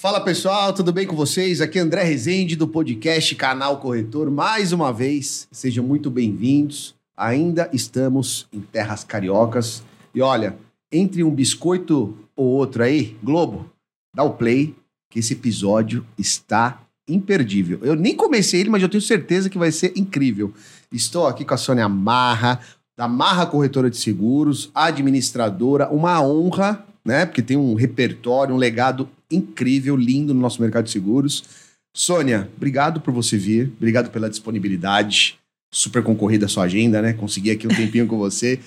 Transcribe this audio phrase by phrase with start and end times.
[0.00, 1.60] Fala pessoal, tudo bem com vocês?
[1.60, 4.30] Aqui é André Rezende do podcast Canal Corretor.
[4.30, 6.94] Mais uma vez, sejam muito bem-vindos.
[7.16, 9.82] Ainda estamos em terras cariocas.
[10.14, 10.56] E olha,
[10.92, 13.68] entre um biscoito ou outro aí, Globo,
[14.14, 14.72] dá o play,
[15.10, 17.80] que esse episódio está imperdível.
[17.82, 20.54] Eu nem comecei ele, mas eu tenho certeza que vai ser incrível.
[20.92, 22.60] Estou aqui com a Sônia Marra,
[22.96, 27.26] da Marra Corretora de Seguros, administradora, uma honra, né?
[27.26, 31.44] Porque tem um repertório, um legado incrível, lindo no nosso mercado de seguros.
[31.92, 35.38] Sônia, obrigado por você vir, obrigado pela disponibilidade.
[35.70, 37.12] Super concorrida a sua agenda, né?
[37.12, 38.58] Consegui aqui um tempinho com você.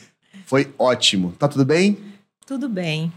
[0.46, 1.34] Foi ótimo.
[1.40, 1.98] Tá tudo bem?
[2.46, 3.12] Tudo bem.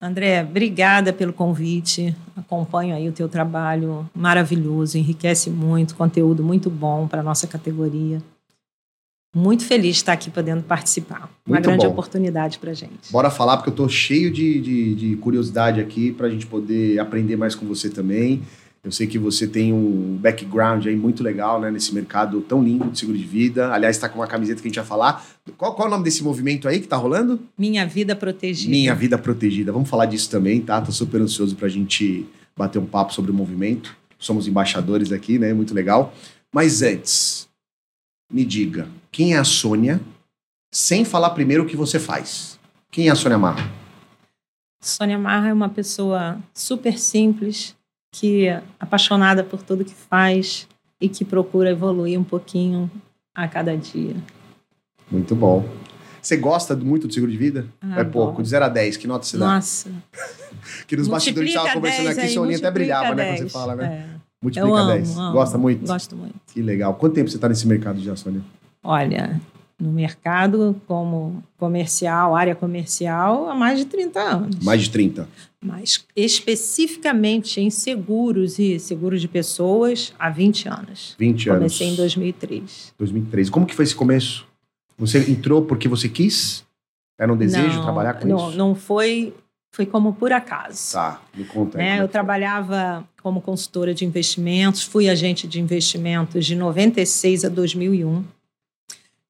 [0.00, 2.16] André, obrigada pelo convite.
[2.34, 8.20] Acompanho aí o teu trabalho maravilhoso, enriquece muito, conteúdo muito bom para nossa categoria.
[9.34, 11.30] Muito feliz de estar aqui podendo participar.
[11.46, 11.92] Uma Muito grande bom.
[11.92, 13.10] oportunidade para gente.
[13.10, 17.36] Bora falar, porque eu tô cheio de, de, de curiosidade aqui pra gente poder aprender
[17.36, 18.42] mais com você também.
[18.84, 22.90] Eu sei que você tem um background aí muito legal, né, nesse mercado tão lindo
[22.90, 23.72] de seguro de vida.
[23.72, 25.24] Aliás, tá com uma camiseta que a gente vai falar.
[25.56, 27.40] Qual, qual é o nome desse movimento aí que tá rolando?
[27.56, 28.70] Minha vida protegida.
[28.70, 29.72] Minha Vida Protegida.
[29.72, 30.80] Vamos falar disso também, tá?
[30.80, 33.96] Tô super ansioso pra gente bater um papo sobre o movimento.
[34.18, 35.54] Somos embaixadores aqui, né?
[35.54, 36.12] Muito legal.
[36.52, 37.48] Mas antes,
[38.32, 40.00] me diga, quem é a Sônia?
[40.72, 42.58] Sem falar primeiro o que você faz.
[42.90, 43.70] Quem é a Sônia Marra?
[44.80, 47.76] Sônia Marra é uma pessoa super simples,
[48.10, 50.66] que é apaixonada por tudo que faz
[50.98, 52.90] e que procura evoluir um pouquinho
[53.34, 54.16] a cada dia.
[55.10, 55.68] Muito bom.
[56.22, 57.66] Você gosta muito do seguro de vida?
[57.82, 58.42] Ah, é pouco, bom.
[58.42, 59.54] de 0 a 10, que nota você dá?
[59.54, 59.90] Nossa.
[60.86, 63.24] Que nos bastidores a gente tava conversando 10 aqui, aí, seu olhinho até brilhava, né?
[63.24, 63.40] Quando 10.
[63.40, 63.84] você fala, né?
[63.84, 64.20] É.
[64.40, 65.16] Multiplica Eu amo, 10.
[65.18, 65.32] amo.
[65.32, 65.86] Gosta muito?
[65.86, 66.34] Gosto muito.
[66.46, 66.94] Que legal.
[66.94, 68.42] Quanto tempo você tá nesse mercado já, Sônia?
[68.82, 69.40] Olha,
[69.78, 74.64] no mercado como comercial, área comercial, há mais de 30 anos.
[74.64, 75.28] Mais de 30.
[75.64, 81.14] Mas especificamente em seguros e seguros de pessoas, há 20 anos.
[81.18, 81.58] 20 anos.
[81.58, 82.94] Comecei em 2003.
[82.98, 83.50] 2013.
[83.50, 84.46] Como que foi esse começo?
[84.98, 86.64] Você entrou porque você quis?
[87.18, 88.58] Era um desejo Não, trabalhar com não, isso?
[88.58, 89.32] Não foi,
[89.72, 90.92] foi como por acaso.
[90.94, 91.84] Tá, me conta aí.
[91.84, 91.90] né?
[91.90, 92.08] é Eu foi.
[92.08, 98.24] trabalhava como consultora de investimentos, fui agente de investimentos de 96 a 2001.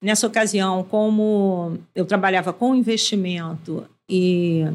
[0.03, 4.65] Nessa ocasião, como eu trabalhava com investimento e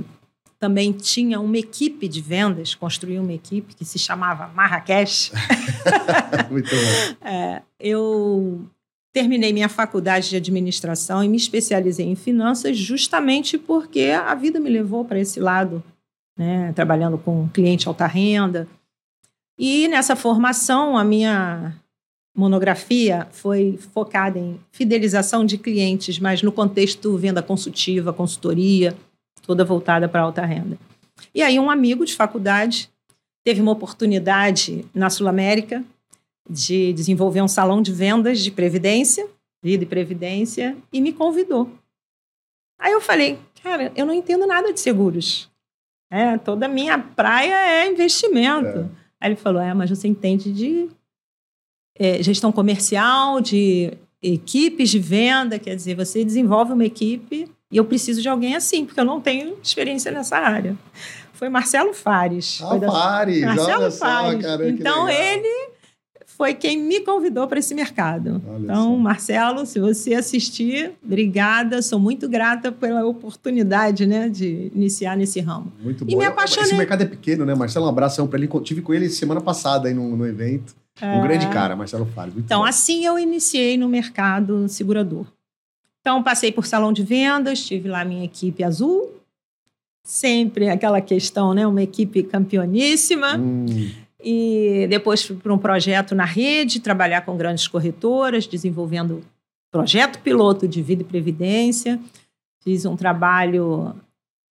[0.58, 5.30] também tinha uma equipe de vendas, construí uma equipe que se chamava Marrakech,
[6.50, 7.28] Muito bom.
[7.28, 8.66] é, eu
[9.12, 14.70] terminei minha faculdade de administração e me especializei em finanças justamente porque a vida me
[14.70, 15.84] levou para esse lado,
[16.38, 16.72] né?
[16.72, 18.66] trabalhando com cliente alta renda.
[19.58, 21.74] E nessa formação, a minha
[22.36, 28.96] monografia foi focada em fidelização de clientes, mas no contexto venda consultiva, consultoria,
[29.42, 30.78] toda voltada para alta renda.
[31.34, 32.90] E aí um amigo de faculdade
[33.44, 35.84] teve uma oportunidade na Sul América
[36.48, 39.26] de desenvolver um salão de vendas de previdência,
[39.62, 41.70] vida e previdência, e me convidou.
[42.78, 45.50] Aí eu falei, cara, eu não entendo nada de seguros.
[46.10, 48.78] É, toda a minha praia é investimento.
[48.78, 48.88] É.
[49.20, 50.88] Aí ele falou, é, mas você entende de
[51.98, 53.92] é, gestão comercial, de
[54.22, 58.84] equipes de venda, quer dizer, você desenvolve uma equipe e eu preciso de alguém assim,
[58.84, 60.76] porque eu não tenho experiência nessa área.
[61.32, 62.60] Foi Marcelo Fares.
[62.62, 64.42] Ah, da- Fares, Marcelo olha só, Fares.
[64.44, 65.68] cara, que então ele
[66.26, 68.42] foi quem me convidou para esse mercado.
[68.48, 68.96] Olha então, só.
[68.96, 75.72] Marcelo, se você assistir, obrigada, sou muito grata pela oportunidade, né, de iniciar nesse ramo.
[75.80, 76.10] Muito bom.
[76.10, 76.64] E me apaixonei.
[76.70, 77.54] Esse mercado é pequeno, né?
[77.54, 78.48] Marcelo, um abração pra ele.
[78.62, 80.74] Tive com ele semana passada aí no, no evento.
[81.02, 81.20] Um É.
[81.22, 82.04] grande cara, Marcelo.
[82.16, 82.66] Muito Então, bom.
[82.66, 85.26] assim eu iniciei no mercado segurador.
[86.00, 89.14] Então, passei por salão de vendas, tive lá minha equipe azul,
[90.02, 93.36] sempre aquela questão, né, uma equipe campeoníssima.
[93.36, 93.66] Hum,
[94.20, 99.22] E depois fui para um projeto na rede, trabalhar com grandes corretoras, desenvolvendo
[99.70, 102.00] projeto piloto de vida e previdência.
[102.64, 103.94] Fiz um trabalho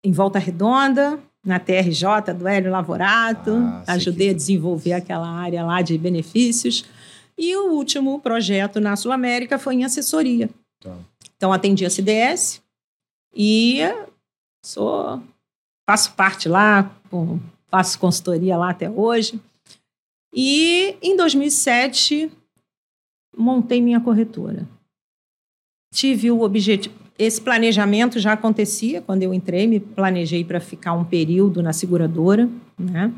[0.04, 3.52] em Volta Redonda, na TRJ do Hélio Lavorato.
[3.54, 6.84] Ah, Ajudei que- a desenvolver aquela área lá de benefícios.
[7.38, 10.50] E o último projeto na Sul América foi em assessoria.
[10.80, 10.96] Tá.
[11.36, 12.62] Então, atendi a CDS
[13.34, 13.80] e
[14.64, 15.22] sou,
[15.88, 16.90] faço parte lá,
[17.68, 19.40] faço consultoria lá até hoje.
[20.34, 22.30] E em 2007,
[23.36, 24.66] montei minha corretora.
[25.94, 26.94] Tive o objetivo.
[27.18, 32.48] Esse planejamento já acontecia quando eu entrei, me planejei para ficar um período na seguradora,
[32.78, 33.12] né?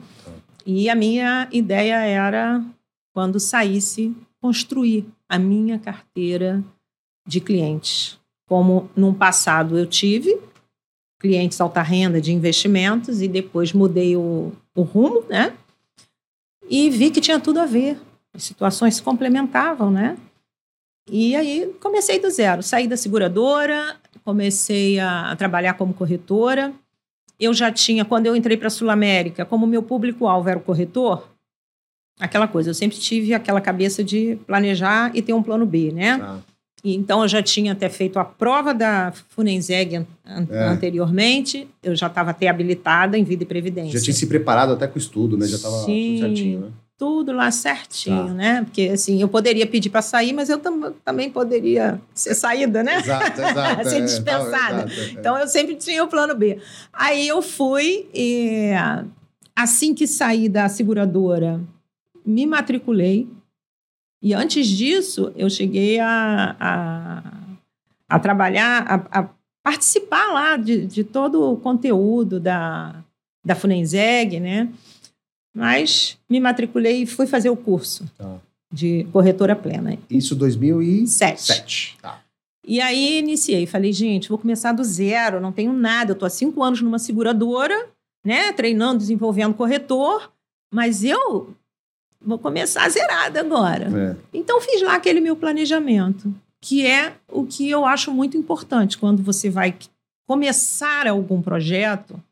[0.64, 2.64] E a minha ideia era,
[3.12, 6.62] quando saísse, construir a minha carteira
[7.26, 8.18] de clientes.
[8.48, 10.38] Como num passado eu tive,
[11.18, 15.54] clientes alta renda de investimentos e depois mudei o, o rumo, né?
[16.70, 17.98] E vi que tinha tudo a ver.
[18.32, 20.16] As situações se complementavam, né?
[21.10, 22.62] E aí comecei do zero.
[22.62, 26.72] Saí da seguradora, comecei a, a trabalhar como corretora.
[27.38, 30.62] Eu já tinha, quando eu entrei para a Sul América, como meu público-alvo era o
[30.62, 31.28] corretor,
[32.18, 36.18] aquela coisa, eu sempre tive aquela cabeça de planejar e ter um plano B, né?
[36.20, 36.38] Ah.
[36.82, 40.06] E, então eu já tinha até feito a prova da Funenseg an
[40.50, 40.64] é.
[40.68, 43.98] anteriormente, eu já estava até habilitada em vida e previdência.
[43.98, 45.46] Já tinha se preparado até com o estudo, né?
[45.46, 46.68] Já estava certinho, né?
[46.98, 48.34] Tudo lá certinho, tá.
[48.34, 48.64] né?
[48.64, 52.96] Porque assim, eu poderia pedir para sair, mas eu tam também poderia ser saída, né?
[52.98, 53.88] Exato, exato.
[53.88, 54.82] ser é, dispensada.
[54.82, 56.58] É, exato, então eu sempre tinha o plano B.
[56.92, 58.72] Aí eu fui e
[59.54, 61.60] assim que saí da seguradora,
[62.26, 63.28] me matriculei
[64.20, 67.22] e antes disso, eu cheguei a, a,
[68.08, 69.28] a trabalhar, a, a,
[69.62, 73.04] participar lá de, de todo o conteúdo da,
[73.44, 74.68] da Funenseg, né?
[75.58, 78.36] Mas me matriculei e fui fazer o curso tá.
[78.72, 79.98] de corretora plena.
[80.08, 81.42] Isso 2007.
[81.42, 81.98] Sete.
[82.00, 82.20] Tá.
[82.64, 86.30] E aí iniciei, falei, gente, vou começar do zero, não tenho nada, eu estou há
[86.30, 87.88] cinco anos numa seguradora,
[88.24, 90.30] né, treinando, desenvolvendo corretor,
[90.72, 91.54] mas eu
[92.20, 93.88] vou começar zerada agora.
[94.12, 94.16] É.
[94.34, 99.22] Então fiz lá aquele meu planejamento, que é o que eu acho muito importante quando
[99.22, 99.74] você vai
[100.28, 102.22] começar algum projeto,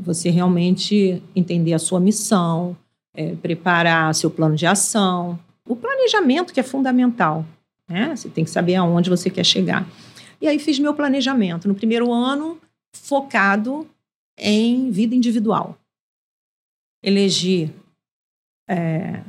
[0.00, 2.76] você realmente entender a sua missão,
[3.14, 7.44] é, preparar seu plano de ação, o planejamento que é fundamental.
[7.88, 8.14] Né?
[8.14, 9.86] Você tem que saber aonde você quer chegar.
[10.40, 12.58] E aí fiz meu planejamento no primeiro ano
[12.92, 13.88] focado
[14.36, 15.76] em vida individual.
[17.02, 17.72] Elegi
[18.68, 19.20] é,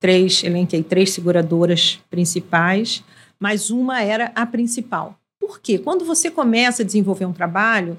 [0.00, 3.04] três, elenquei três seguradoras principais,
[3.38, 5.18] mas uma era a principal.
[5.38, 5.78] Por quê?
[5.78, 7.98] Quando você começa a desenvolver um trabalho,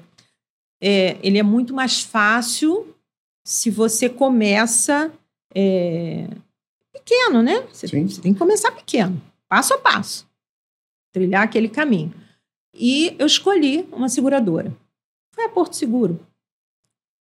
[0.80, 2.94] é, ele é muito mais fácil
[3.44, 5.12] se você começa
[5.54, 6.28] é,
[6.92, 7.66] pequeno, né?
[7.72, 10.28] Você, você, tem que começar pequeno, passo a passo,
[11.12, 12.12] trilhar aquele caminho.
[12.74, 14.74] E eu escolhi uma seguradora.
[15.34, 16.20] Foi a Porto Seguro.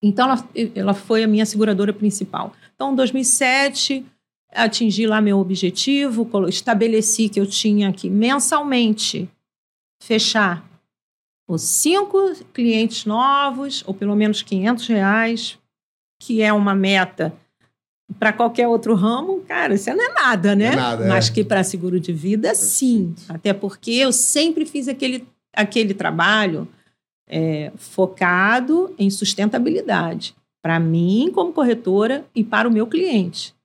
[0.01, 2.53] Então, ela, ela foi a minha seguradora principal.
[2.75, 4.05] Então, em 2007,
[4.51, 9.27] atingi lá meu objetivo, estabeleci que eu tinha que mensalmente
[10.01, 10.63] fechar
[11.47, 15.57] os cinco clientes novos, ou pelo menos 500 reais,
[16.19, 17.33] que é uma meta
[18.19, 20.67] para qualquer outro ramo, cara, isso não é nada, né?
[20.67, 21.07] É nada, é.
[21.07, 23.13] Mas que para seguro de vida, sim.
[23.27, 26.67] Até porque eu sempre fiz aquele, aquele trabalho
[27.27, 33.55] é, focado em sustentabilidade para mim como corretora e para o meu cliente.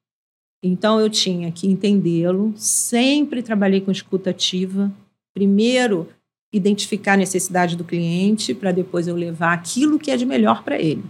[0.62, 4.92] Então eu tinha que entendê-lo, sempre trabalhei com escuta ativa.
[5.34, 6.08] Primeiro,
[6.52, 10.78] identificar a necessidade do cliente para depois eu levar aquilo que é de melhor para
[10.78, 11.04] ele.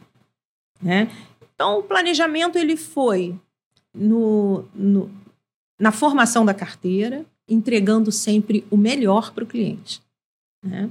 [0.80, 1.10] Né?
[1.54, 3.34] Então o planejamento ele foi
[3.92, 5.10] no, no,
[5.78, 10.00] na formação da carteira, entregando sempre o melhor para o cliente.
[10.64, 10.88] Né?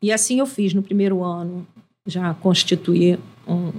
[0.00, 1.66] E assim eu fiz no primeiro ano,
[2.06, 3.70] já constituí um,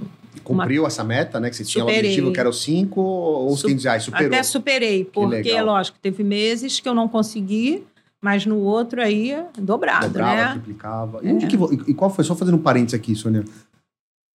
[0.46, 0.88] Cumpriu uma...
[0.88, 1.50] essa meta, né?
[1.50, 4.02] Que você tinha o objetivo que era os 5 ou os 15 reais?
[4.04, 4.28] Superou?
[4.28, 7.84] Até superei, porque, lógico, teve meses que eu não consegui,
[8.26, 10.52] mas no outro aí, dobrado, Dobrava, né?
[10.54, 11.20] triplicava.
[11.22, 11.46] E, é.
[11.46, 11.56] que,
[11.88, 13.44] e qual foi, só fazendo um parênteses aqui, Sônia,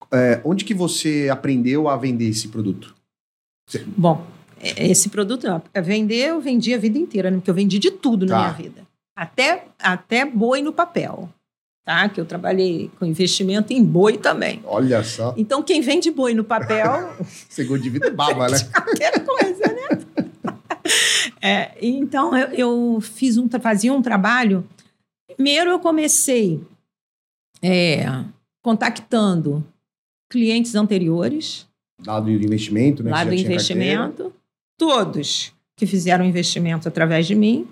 [0.10, 2.96] é, onde que você aprendeu a vender esse produto?
[3.68, 3.84] Você...
[3.86, 4.26] Bom,
[4.62, 5.46] é, esse produto,
[5.84, 7.36] vender eu vendi a vida inteira, né?
[7.36, 8.34] porque eu vendi de tudo tá.
[8.34, 8.88] na minha vida.
[9.14, 11.28] Até, até boi no papel
[11.84, 12.08] tá?
[12.10, 14.62] Que eu trabalhei com investimento em boi também.
[14.66, 15.34] Olha só.
[15.36, 17.12] Então, quem vende boi no papel.
[17.50, 18.58] Seguro de vida é baba, né?
[18.74, 19.71] Qualquer coisa, né?
[21.42, 24.68] É, então, eu, eu, fiz um, fazia um trabalho.
[25.36, 26.62] Primeiro, eu comecei
[27.62, 28.06] é,
[28.62, 29.66] contactando
[30.30, 31.68] clientes anteriores.
[32.06, 33.12] Lado do investimento, né?
[33.12, 34.34] Lado do investimento.
[34.78, 37.68] Todos que fizeram investimento através de mim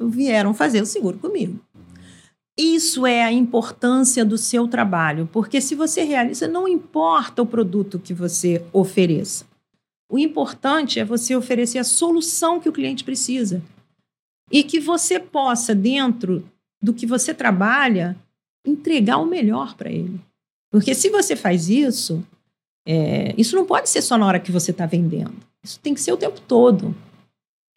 [0.00, 1.58] vieram fazer o seguro comigo.
[2.58, 7.98] Isso é a importância do seu trabalho, porque se você realiza, não importa o produto
[7.98, 9.44] que você ofereça.
[10.08, 13.62] O importante é você oferecer a solução que o cliente precisa
[14.50, 16.48] e que você possa, dentro
[16.80, 18.16] do que você trabalha,
[18.64, 20.20] entregar o melhor para ele.
[20.70, 22.24] Porque se você faz isso,
[22.86, 25.34] é, isso não pode ser só na hora que você está vendendo.
[25.62, 26.94] Isso tem que ser o tempo todo.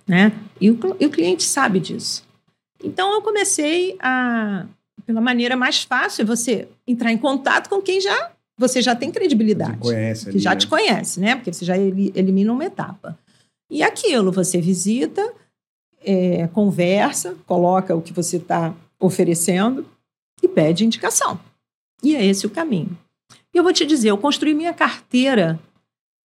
[0.07, 0.31] Né?
[0.62, 2.27] E o, e o cliente sabe disso.
[2.83, 4.65] Então eu comecei a
[5.05, 9.78] pela maneira mais fácil você entrar em contato com quem já você já tem credibilidade,
[9.78, 10.56] conhece ali, que já né?
[10.58, 11.36] te conhece, né?
[11.36, 13.18] Porque você já elimina uma etapa.
[13.72, 15.34] E aquilo você visita,
[16.01, 19.86] é, conversa, coloca o que você está oferecendo
[20.44, 21.39] e pede indicação.
[22.04, 22.98] E é esse o caminho.
[23.54, 25.58] E eu vou te dizer, eu construí minha carteira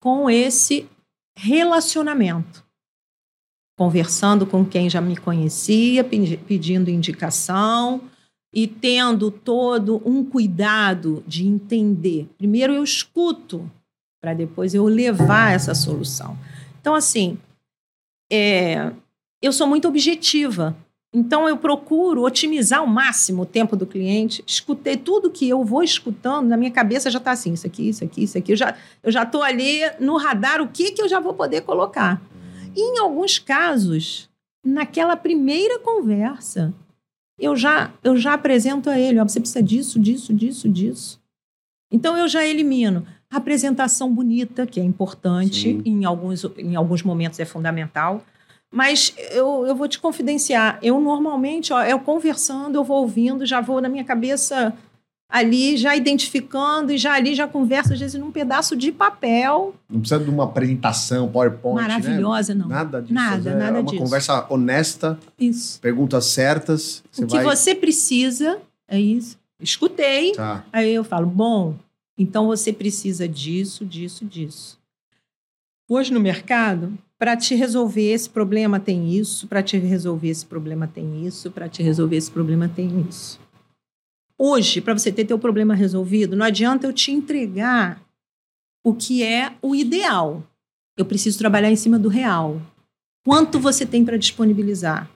[0.02, 0.88] com esse
[1.38, 2.64] relacionamento.
[3.78, 8.00] Conversando com quem já me conhecia, pedindo indicação
[8.54, 12.28] e tendo todo um cuidado de entender.
[12.38, 13.68] Primeiro eu escuto,
[14.22, 16.38] para depois eu levar essa solução.
[16.80, 17.36] Então, assim,
[18.32, 18.92] é,
[19.42, 20.76] eu sou muito objetiva.
[21.12, 24.42] Então, eu procuro otimizar ao máximo o tempo do cliente.
[24.46, 28.04] Escutei tudo que eu vou escutando, na minha cabeça já está assim: isso aqui, isso
[28.04, 28.52] aqui, isso aqui.
[28.52, 32.20] Eu já estou já ali no radar, o que, que eu já vou poder colocar.
[32.74, 34.28] E, em alguns casos,
[34.64, 36.72] naquela primeira conversa,
[37.38, 41.22] eu já, eu já apresento a ele: ó, você precisa disso, disso, disso, disso.
[41.90, 43.06] Então, eu já elimino.
[43.30, 48.24] A apresentação bonita, que é importante, em alguns, em alguns momentos é fundamental
[48.74, 50.80] mas eu, eu vou te confidenciar.
[50.82, 54.76] Eu normalmente, ó, eu conversando, eu vou ouvindo, já vou na minha cabeça
[55.28, 59.74] ali, já identificando e já ali já converso, às vezes, num pedaço de papel.
[59.88, 61.76] Não precisa de uma apresentação, PowerPoint.
[61.76, 61.88] Né?
[61.88, 62.60] Maravilhosa, né?
[62.60, 62.68] não.
[62.68, 63.14] Nada disso.
[63.14, 64.02] Nada, é nada uma disso.
[64.02, 65.18] conversa honesta.
[65.38, 65.80] Isso.
[65.80, 67.02] Perguntas certas.
[67.18, 67.44] o que vai...
[67.44, 69.38] você precisa, é isso.
[69.60, 70.32] Escutei.
[70.32, 70.64] Tá.
[70.72, 71.74] Aí eu falo, bom,
[72.18, 74.78] então você precisa disso, disso, disso.
[75.88, 80.86] Hoje no mercado, para te resolver esse problema tem isso, para te resolver esse problema
[80.86, 83.38] tem isso, para te resolver esse problema tem isso.
[84.38, 88.02] Hoje, para você ter teu problema resolvido, não adianta eu te entregar
[88.84, 90.42] o que é o ideal.
[90.96, 92.60] Eu preciso trabalhar em cima do real.
[93.24, 95.08] Quanto você tem para disponibilizar?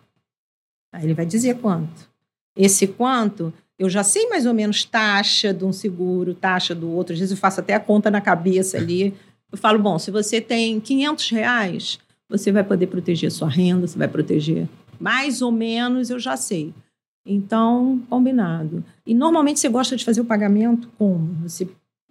[0.92, 2.08] Aí ele vai dizer quanto.
[2.56, 7.12] Esse quanto, eu já sei mais ou menos taxa de um seguro, taxa do outro.
[7.12, 9.14] Às vezes eu faço até a conta na cabeça ali.
[9.50, 11.98] Eu falo, bom, se você tem 500 reais,
[12.28, 16.74] você vai poder proteger sua renda, você vai proteger mais ou menos, eu já sei.
[17.30, 18.82] Então, combinado.
[19.06, 21.34] E normalmente você gosta de fazer o pagamento como?
[21.46, 21.68] Você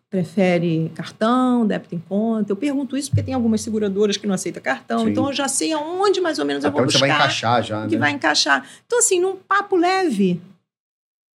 [0.10, 2.52] prefere cartão, débito em conta?
[2.52, 5.10] Eu pergunto isso porque tem algumas seguradoras que não aceitam cartão, Sim.
[5.10, 7.00] então eu já sei aonde mais ou menos Até eu vou buscar.
[7.00, 8.00] você vai encaixar já, Que né?
[8.00, 8.70] vai encaixar.
[8.86, 10.40] Então, assim, num papo leve,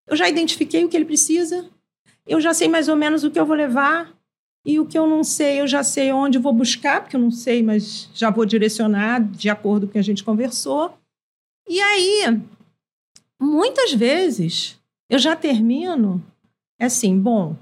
[0.06, 1.64] eu já identifiquei o que ele precisa,
[2.26, 4.12] eu já sei mais ou menos o que eu vou levar,
[4.64, 7.30] e o que eu não sei, eu já sei onde vou buscar, porque eu não
[7.30, 10.92] sei, mas já vou direcionar de acordo com o que a gente conversou.
[11.66, 12.40] E aí,
[13.40, 14.78] muitas vezes,
[15.09, 16.23] eu já termino
[16.80, 17.56] é assim, bom,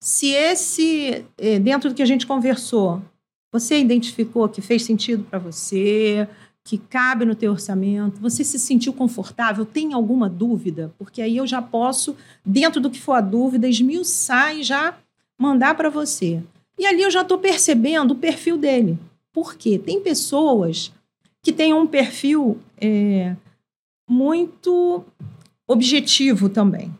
[0.00, 3.02] se esse, eh, dentro do que a gente conversou,
[3.52, 6.26] você identificou que fez sentido para você,
[6.64, 10.94] que cabe no teu orçamento, você se sentiu confortável, tem alguma dúvida?
[10.98, 14.96] Porque aí eu já posso, dentro do que for a dúvida, esmiuçar e já
[15.38, 16.42] mandar para você.
[16.78, 18.98] E ali eu já estou percebendo o perfil dele.
[19.30, 19.78] Por quê?
[19.78, 20.90] Tem pessoas
[21.42, 23.36] que têm um perfil é,
[24.08, 25.04] muito
[25.66, 26.92] objetivo também.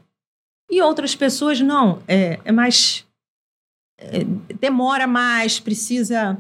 [0.71, 2.03] E outras pessoas não.
[2.09, 3.07] É, é mais.
[3.99, 4.25] É,
[4.59, 6.37] demora mais, precisa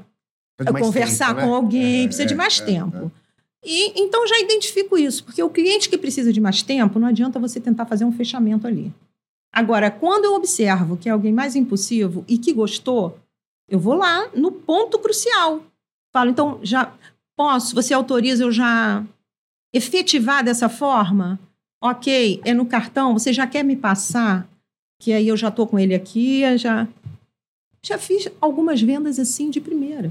[0.60, 1.46] mais conversar tempo, né?
[1.46, 3.12] com alguém, é, precisa de mais é, tempo.
[3.14, 3.24] É.
[3.64, 7.38] E então já identifico isso, porque o cliente que precisa de mais tempo, não adianta
[7.38, 8.92] você tentar fazer um fechamento ali.
[9.52, 13.18] Agora, quando eu observo que é alguém mais impulsivo e que gostou,
[13.68, 15.62] eu vou lá no ponto crucial.
[16.12, 16.92] Falo, então, já
[17.36, 19.04] posso, você autoriza eu já
[19.74, 21.38] efetivar dessa forma?
[21.82, 24.48] Ok, é no cartão, você já quer me passar?
[25.00, 26.88] Que aí eu já estou com ele aqui, já.
[27.82, 30.10] Já fiz algumas vendas assim de primeira.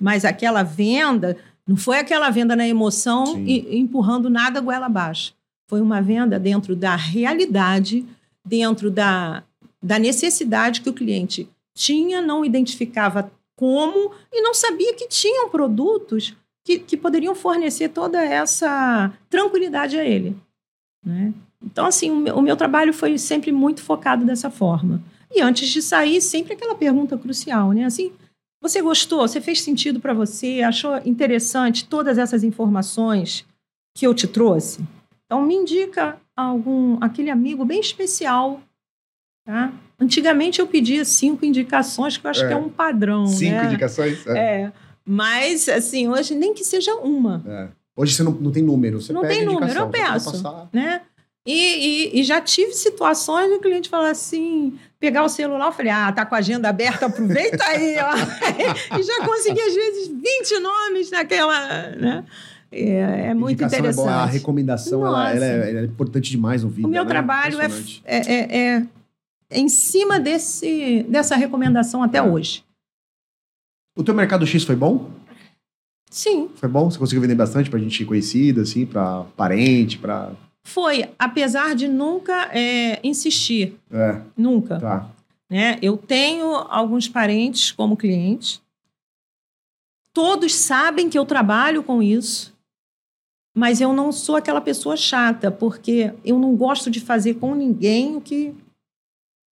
[0.00, 5.32] Mas aquela venda, não foi aquela venda na emoção e empurrando nada goela abaixo.
[5.68, 8.04] Foi uma venda dentro da realidade
[8.44, 9.44] dentro da,
[9.80, 16.34] da necessidade que o cliente tinha, não identificava como e não sabia que tinham produtos
[16.64, 20.36] que, que poderiam fornecer toda essa tranquilidade a ele.
[21.04, 21.32] Né?
[21.64, 25.02] Então, assim, o meu, o meu trabalho foi sempre muito focado dessa forma.
[25.30, 27.84] E antes de sair, sempre aquela pergunta crucial, né?
[27.84, 28.12] Assim,
[28.60, 29.26] você gostou?
[29.26, 30.62] Você fez sentido para você?
[30.62, 33.44] Achou interessante todas essas informações
[33.96, 34.84] que eu te trouxe?
[35.24, 38.60] Então, me indica algum aquele amigo bem especial.
[39.46, 39.72] Tá?
[39.98, 42.48] Antigamente eu pedia cinco indicações, que eu acho é.
[42.48, 43.26] que é um padrão.
[43.26, 43.66] Cinco né?
[43.66, 44.26] indicações?
[44.26, 44.38] É.
[44.38, 44.72] é.
[45.04, 47.42] Mas, assim, hoje nem que seja uma.
[47.46, 47.68] É.
[47.94, 50.42] Hoje você não, não tem número, você Não tem número, eu peço.
[50.72, 51.02] Né?
[51.44, 51.52] E,
[52.14, 56.12] e, e, já tive situações do cliente falar assim, pegar o celular, eu falei, ah,
[56.12, 58.14] tá com a agenda aberta, aproveita aí, ó.
[58.96, 62.24] e já consegui, às vezes, 20 nomes naquela, né?
[62.70, 64.06] É, é muito Indicação interessante.
[64.06, 66.86] É boa, a recomendação ela, ela, é, ela, é, importante demais no vídeo.
[66.86, 67.10] O meu né?
[67.10, 67.66] trabalho é,
[68.04, 68.86] é, é, é,
[69.50, 72.64] em cima desse, dessa recomendação até hoje.
[73.96, 75.10] O teu mercado X foi bom?
[76.10, 76.48] Sim.
[76.56, 76.90] Foi bom?
[76.90, 80.32] Você conseguiu vender bastante pra gente conhecida, assim, pra parente, pra...
[80.64, 83.76] Foi, apesar de nunca é, insistir.
[83.90, 84.78] É, Nunca.
[84.78, 85.10] tá.
[85.50, 85.76] né?
[85.82, 88.62] Eu tenho alguns parentes como clientes.
[90.14, 92.54] Todos sabem que eu trabalho com isso,
[93.56, 98.16] mas eu não sou aquela pessoa chata, porque eu não gosto de fazer com ninguém
[98.16, 98.54] o que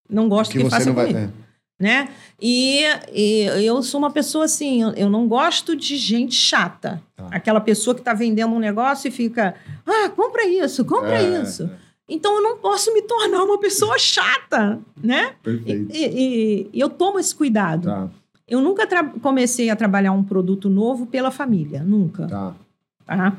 [0.10, 1.08] não gosto Que que, faça não vai.
[1.13, 1.47] comigo, é.
[1.79, 2.10] Né?
[2.41, 2.81] E,
[3.13, 7.01] e eu sou uma pessoa assim, eu, eu não gosto de gente chata.
[7.15, 7.27] Tá.
[7.31, 9.55] Aquela pessoa que está vendendo um negócio e fica,
[9.86, 11.63] ah, compra isso, compra É, isso.
[11.63, 11.69] é,
[12.10, 15.34] Então eu não posso me tornar uma pessoa chata, né?
[15.41, 15.96] E, perfeito.
[15.96, 17.86] e- e eu tomo esse cuidado.
[17.86, 18.10] Tá,
[18.48, 18.88] Eu nunca
[19.22, 22.27] comecei a trabalhar um produto novo pela família, nunca.
[22.27, 22.55] tá.
[23.05, 23.38] Tá?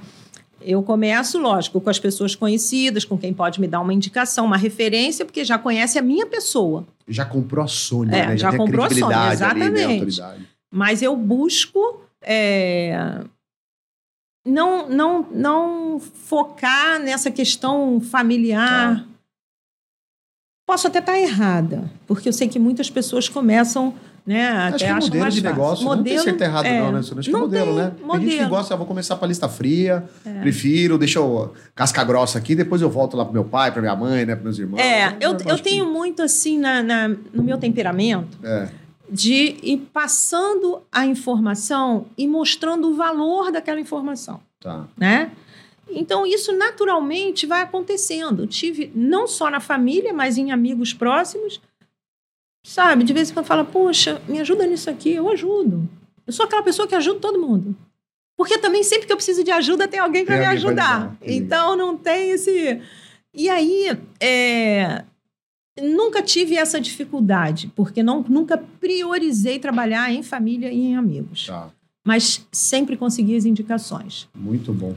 [0.60, 4.56] Eu começo, lógico, com as pessoas conhecidas, com quem pode me dar uma indicação, uma
[4.56, 6.86] referência, porque já conhece a minha pessoa.
[7.06, 8.36] Já comprou a Sony, É, né?
[8.36, 9.82] já tem comprou a Sony, credibilidade ali, né?
[10.06, 10.48] exatamente.
[10.70, 13.20] Mas eu busco é,
[14.46, 18.96] não, não, não focar nessa questão familiar.
[19.00, 19.04] Tá.
[20.66, 23.94] Posso até estar errada, porque eu sei que muitas pessoas começam,
[24.28, 24.48] né?
[24.48, 25.84] Acho até que é modelo de negócio.
[25.84, 26.98] não tem certo errado, é, não, né?
[27.00, 27.90] Acho que é não modelo, tem né?
[27.90, 28.48] Tem gente que modelo.
[28.50, 30.40] gosta, ah, vou começar pra lista fria, É.
[30.40, 33.96] prefiro, deixa eu casca grossa aqui, depois eu volto lá pro meu pai, pra minha
[33.96, 34.34] mãe, né?
[34.34, 34.78] Pros meus irmãos.
[34.80, 38.68] É, eu, acho eu que- tenho muito assim na, na- no meu temperamento É,
[39.10, 44.40] de ir passando a informação e mostrando o valor daquela informação.
[44.60, 44.84] tá.
[44.96, 45.30] né?
[45.90, 48.42] Então, isso naturalmente vai acontecendo.
[48.42, 51.62] Eu tive, não só na família, mas em amigos próximos,
[52.68, 53.02] sabe?
[53.02, 55.88] De vez em quando fala, poxa, me ajuda nisso aqui, eu ajudo.
[56.26, 57.74] Eu sou aquela pessoa que ajuda todo mundo.
[58.36, 61.16] Porque também, sempre que eu preciso de ajuda, tem alguém para me ajudar.
[61.22, 62.80] Então, não tem esse.
[63.34, 65.02] E aí, é,
[65.82, 71.46] nunca tive essa dificuldade, porque não, nunca priorizei trabalhar em família e em amigos.
[71.46, 71.70] Tá.
[72.04, 74.28] Mas sempre consegui as indicações.
[74.34, 74.94] Muito bom.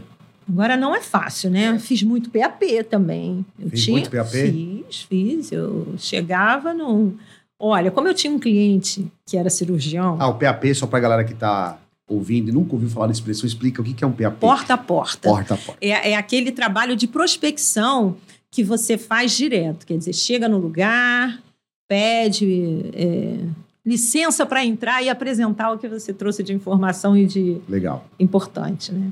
[0.47, 1.79] Agora não é fácil, né?
[1.79, 3.45] Fiz muito PAP também.
[3.57, 4.29] Eu Fez tinha, muito PAP?
[4.29, 5.51] Fiz, fiz.
[5.53, 7.17] Eu chegava num.
[7.63, 11.23] Olha, como eu tinha um cliente que era cirurgião, Ah, o PAP, só pra galera
[11.23, 11.77] que tá
[12.07, 14.39] ouvindo e nunca ouviu falar da expressão, explica o que que é um PAP.
[14.39, 15.29] porta a porta.
[15.29, 15.77] Porta a porta.
[15.79, 18.17] É, é aquele trabalho de prospecção
[18.49, 19.85] que você faz direto.
[19.85, 21.39] Quer dizer, chega no lugar,
[21.87, 23.37] pede é,
[23.85, 28.05] licença para entrar e apresentar o que você trouxe de informação e de Legal.
[28.19, 29.11] importante, né?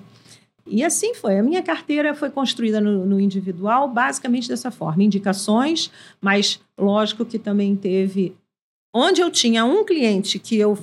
[0.71, 1.39] E assim foi.
[1.39, 5.02] A minha carteira foi construída no, no individual basicamente dessa forma.
[5.04, 5.89] Indicações,
[6.21, 8.36] mas lógico que também teve...
[8.93, 10.78] Onde eu tinha um cliente que eu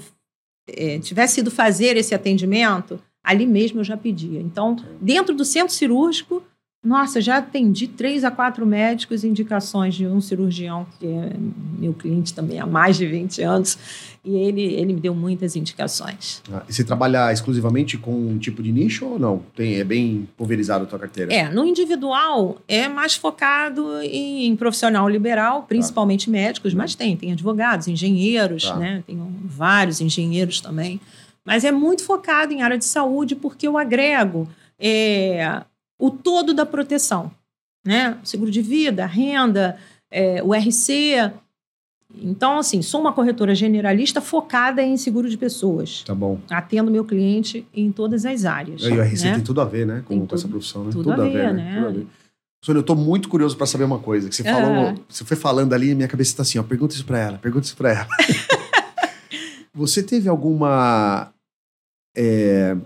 [0.69, 4.41] eh, tivesse ido fazer esse atendimento, ali mesmo eu já pedia.
[4.41, 6.43] Então, dentro do centro cirúrgico,
[6.85, 11.33] nossa, já atendi três a quatro médicos e indicações de um cirurgião, que é
[11.79, 13.77] meu cliente também há mais de 20 anos,
[14.25, 16.43] e ele, ele me deu muitas indicações.
[16.53, 19.43] Ah, E você trabalha exclusivamente com um tipo de nicho ou não?
[19.57, 21.33] Tem, é bem pulverizado a tua carteira?
[21.35, 27.89] É, no individual é mais focado em, profissional liberal, principalmente médicos, mas tem, tem advogados,
[27.89, 28.77] engenheiros, Tá.
[28.77, 29.03] né?
[29.07, 31.01] Tem vários engenheiros também.
[31.45, 35.63] Mas é muito focado em área de saúde porque eu agrego é,
[35.99, 37.31] o todo da proteção,
[37.85, 38.19] né?
[38.25, 39.79] Seguro de vida, renda,
[40.11, 41.33] é, o RC.
[42.23, 46.03] Então, assim, sou uma corretora generalista focada em seguro de pessoas.
[46.05, 46.39] Tá bom.
[46.49, 48.83] Atendo meu cliente em todas as áreas.
[48.83, 49.35] E o RC né?
[49.35, 50.03] tem tudo a ver, né?
[50.07, 50.91] Com, com essa tudo- profissão, né?
[50.93, 51.75] tudo a ver, né?
[51.77, 52.07] Tudo a ver.
[52.65, 54.29] Sônia, eu tô muito curioso pra saber uma coisa.
[54.29, 54.95] Que você falou, Ah.
[55.09, 56.63] você foi falando ali, minha cabeça tá assim, ó.
[56.63, 58.09] Pergunta isso pra ela, pergunta isso pra ela.
[59.75, 61.33] você teve alguma.
[62.17, 62.77] é,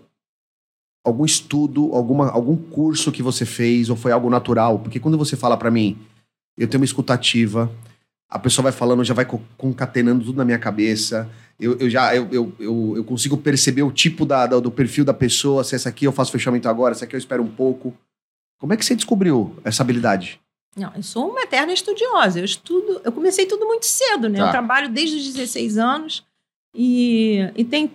[1.05, 4.79] algum estudo, alguma, algum curso que você fez, ou foi algo natural?
[4.79, 5.99] Porque quando você fala pra mim,
[6.59, 7.71] eu tenho uma escutativa,
[8.29, 11.29] a pessoa vai falando, já vai co- concatenando tudo na minha cabeça.
[11.59, 15.05] Eu, eu já eu, eu, eu, eu consigo perceber o tipo da, da- do perfil
[15.05, 17.95] da pessoa, se essa aqui eu faço fechamento agora, essa aqui eu espero um pouco.
[18.59, 20.39] Como é que você descobriu essa habilidade?
[20.77, 22.39] Não, eu sou uma eterna estudiosa.
[22.39, 24.39] Eu estudo, eu comecei tudo muito cedo, né?
[24.39, 24.47] Tá.
[24.47, 26.23] Eu trabalho desde os 16 anos
[26.75, 27.91] e, e tem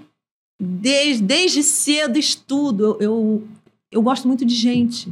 [0.60, 2.84] desde, desde cedo estudo.
[2.84, 3.48] Eu, eu,
[3.92, 5.12] eu gosto muito de gente.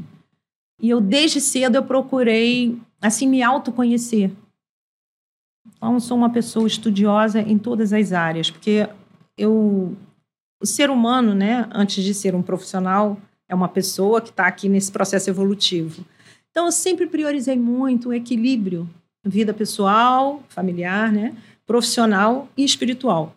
[0.82, 4.32] E eu desde cedo eu procurei assim me autoconhecer.
[5.76, 8.88] Então eu sou uma pessoa estudiosa em todas as áreas, porque
[9.38, 9.96] eu
[10.64, 13.18] o ser humano, né, antes de ser um profissional,
[13.50, 16.06] é uma pessoa que está aqui nesse processo evolutivo.
[16.50, 18.90] Então, eu sempre priorizei muito o equilíbrio,
[19.26, 21.36] vida pessoal, familiar, né?
[21.66, 23.36] profissional e espiritual.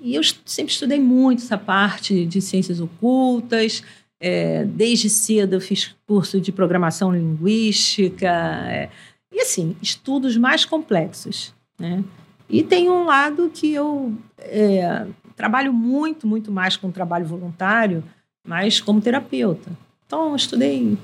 [0.00, 3.82] E eu sempre estudei muito essa parte de ciências ocultas.
[4.20, 8.26] é, desde cedo eu fiz curso de programação linguística.
[8.70, 8.90] é,
[9.32, 11.54] e, assim, estudos mais complexos.
[11.78, 12.02] Né?
[12.48, 18.04] E tem um lado que eu é, trabalho muito, muito mais com trabalho voluntário,
[18.46, 19.70] mas como terapeuta.
[20.06, 20.96] Então, eu estudei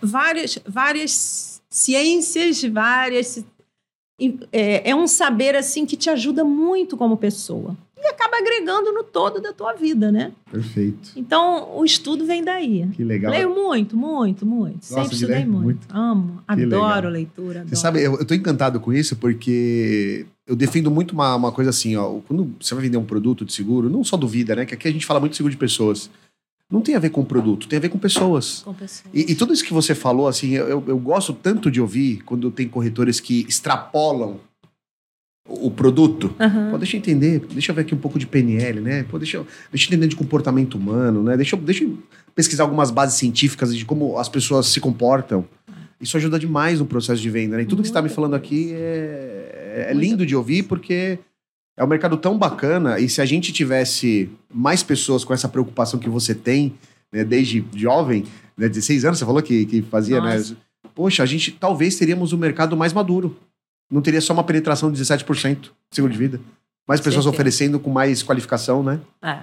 [0.00, 3.44] várias, várias ciências, várias.
[4.50, 9.02] É, é um saber assim que te ajuda muito como pessoa e acaba agregando no
[9.02, 10.32] todo da tua vida, né?
[10.50, 11.10] Perfeito.
[11.16, 12.86] Então, o estudo vem daí.
[12.94, 13.32] Que legal.
[13.32, 14.74] Leio muito, muito, muito.
[14.76, 15.64] Gosta Sempre de estudei muito.
[15.64, 15.86] Muito.
[15.90, 16.84] Amo, Que legal.
[16.84, 17.60] adoro leitura.
[17.60, 17.68] Adoro.
[17.68, 21.70] Você sabe, eu, eu tô encantado com isso porque eu defendo muito uma, uma coisa
[21.70, 22.20] assim, ó.
[22.26, 24.64] Quando você vai vender um produto de seguro, não só do vida, né?
[24.64, 26.08] Que aqui a gente fala muito de seguro de pessoas.
[26.70, 28.60] Não tem a ver com produto, tem a ver com pessoas.
[28.62, 29.10] Com pessoas.
[29.12, 32.50] E, e tudo isso que você falou, assim, eu, eu gosto tanto de ouvir quando
[32.50, 34.38] tem corretores que extrapolam
[35.48, 36.34] o, produto.
[36.38, 36.70] Aham.
[36.70, 39.02] Pô, deixa eu entender, deixa eu ver aqui um pouco de PNL, né?
[39.04, 41.36] Pô, deixa eu, deixa eu entender de comportamento humano, né?
[41.36, 41.98] Deixa eu, deixa eu
[42.34, 45.44] pesquisar algumas bases científicas de como as pessoas se comportam.
[46.00, 47.62] Isso ajuda demais no processo de venda, né?
[47.62, 48.14] E tudo que você está me Muito.
[48.14, 50.00] falando aqui é, é Muito.
[50.00, 51.18] lindo de ouvir porque
[51.76, 55.98] é um mercado tão bacana e se a gente tivesse mais pessoas com essa preocupação
[55.98, 56.74] que você tem,
[57.12, 58.24] né, desde jovem,
[58.56, 60.54] né, 16 anos, você falou que, que fazia, Nossa.
[60.54, 60.60] né?
[60.94, 63.36] Poxa, a gente talvez teríamos um mercado mais maduro.
[63.90, 66.40] Não teria só uma penetração de 17% de seguro de vida.
[66.86, 67.28] Mais pessoas Certeza.
[67.30, 69.00] oferecendo com mais qualificação, né?
[69.22, 69.40] É.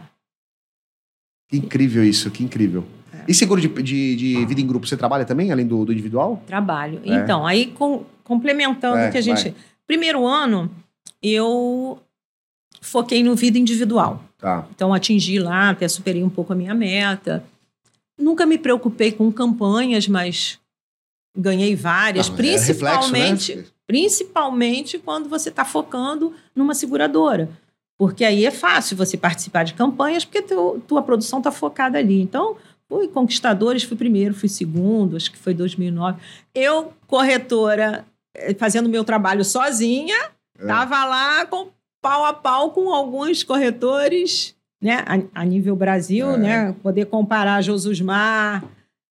[1.49, 2.83] Que incrível isso, que incrível.
[3.13, 3.23] É.
[3.27, 6.41] E seguro de, de, de vida em grupo, você trabalha também, além do, do individual?
[6.47, 7.01] Trabalho.
[7.05, 7.15] É.
[7.15, 9.43] Então, aí com- complementando É, o que a gente.
[9.49, 9.55] vai.
[9.85, 10.71] Primeiro ano,
[11.21, 11.99] eu
[12.81, 14.23] foquei no vida individual.
[14.37, 14.67] Tá.
[14.75, 17.43] Então, atingi lá, até superei um pouco a minha meta.
[18.17, 20.59] Nunca me preocupei com campanhas, mas
[21.37, 23.65] ganhei várias, Ah, é reflexo, principalmente, né?
[23.87, 27.49] Principalmente quando você está focando numa seguradora.
[27.97, 32.21] Porque aí é fácil você participar de campanhas, porque teu, tua produção está focada ali.
[32.21, 32.57] Então,
[32.89, 36.19] fui conquistadores, fui primeiro, fui segundo, acho que foi 2009.
[36.53, 40.15] Eu, corretora, eh, fazendo meu trabalho sozinha,
[40.57, 40.67] É.
[40.67, 41.67] Tava lá com
[42.01, 45.03] pau a pau com alguns corretores, né?
[45.05, 46.37] A, a nível Brasil, É.
[46.37, 46.75] né?
[46.81, 48.63] Poder comparar Josusmar,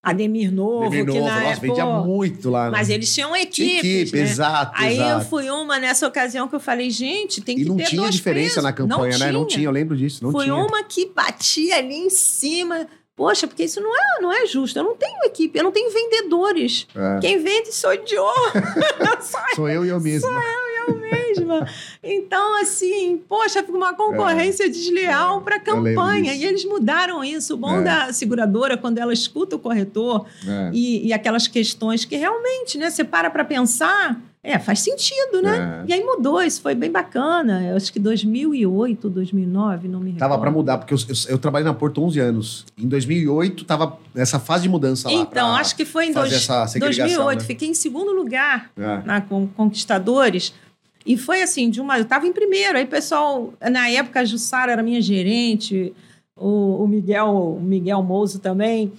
[0.05, 1.67] Ademir Novo, que novo, na nossa, época.
[1.67, 2.65] vendia muito lá.
[2.67, 2.71] né?
[2.73, 4.23] Mas eles tinham Tinha equipes, equipe, né?
[4.23, 5.25] exato, Aí eu exato.
[5.27, 8.61] fui uma nessa ocasião que eu falei, gente, tem E que não ter tinha diferença
[8.61, 9.33] na campanha, né?
[9.33, 9.57] Não tinha.
[9.59, 10.23] tinha, eu lembro disso.
[10.23, 10.55] Não Foi tinha.
[10.57, 12.87] uma que batia ali em cima.
[13.17, 14.77] Poxa, porque isso não é, não é justo.
[14.79, 16.87] Eu não tenho equipe, eu não tenho vendedores.
[16.97, 17.21] É.
[17.21, 18.03] Quem vende sou eu.
[19.55, 20.29] Sou eu e eu mesmo.
[20.29, 20.95] eu
[21.45, 21.69] mesma.
[22.03, 26.35] Então, assim, poxa, fica uma concorrência desleal para eu lembro campanha.
[26.35, 27.55] E eles mudaram isso.
[27.55, 27.83] O bom É.
[27.83, 30.71] da seguradora, quando ela escuta o corretor É.
[30.73, 35.85] e, e aquelas questões que realmente, né, você para para pensar, é, faz sentido, né?
[35.87, 35.91] É.
[35.91, 37.63] E aí mudou, isso foi bem bacana.
[37.67, 40.19] Eu acho que 2008, 2009, não me recordo.
[40.19, 42.67] Tava pra mudar, porque eu, eu, eu trabalhei na Porto 11 anos.
[42.77, 45.15] Em 2008, tava nessa fase de mudança lá.
[45.15, 47.41] Então, acho que foi em dois, essa segregação, 2008.
[47.41, 47.47] né?
[47.47, 49.01] Fiquei em segundo lugar É.
[49.07, 50.53] na com Conquistadores.
[51.07, 51.99] E foi assim, de uma.
[51.99, 52.79] Eu estava em primeiro.
[52.79, 55.93] Aí, o pessoal, na época, a Jussara era minha gerente,
[56.37, 58.93] o, o Miguel, o Miguel Mouso também.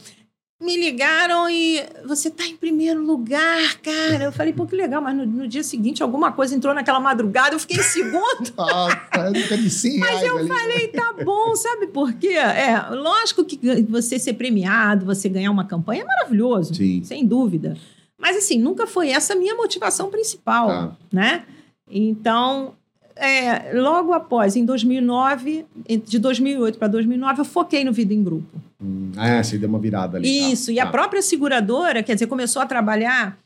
[0.62, 4.24] Me ligaram e você tá em primeiro lugar, cara.
[4.24, 7.54] Eu falei, pô, que legal, mas no, no dia seguinte alguma coisa entrou naquela madrugada,
[7.54, 8.54] eu fiquei em segundo.
[8.58, 10.48] Ah, nunca 100 Mas eu ali.
[10.48, 12.30] falei, tá bom, sabe por quê?
[12.38, 13.58] É, lógico que
[13.90, 17.02] você ser premiado, você ganhar uma campanha é maravilhoso, Sim.
[17.04, 17.78] sem dúvida.
[18.18, 20.98] Mas assim, nunca foi essa a minha motivação principal, Tá.
[21.12, 21.44] né?
[21.90, 22.74] Então,
[23.16, 25.66] é, logo após, em 2009,
[26.06, 28.60] de 2008 para 2009, eu foquei no Vida em Grupo.
[28.82, 30.40] Hum, é, você deu uma virada ali.
[30.42, 30.48] tá.
[30.50, 30.92] Isso, e a Tá.
[30.92, 33.38] própria seguradora, quer dizer, começou a trabalhar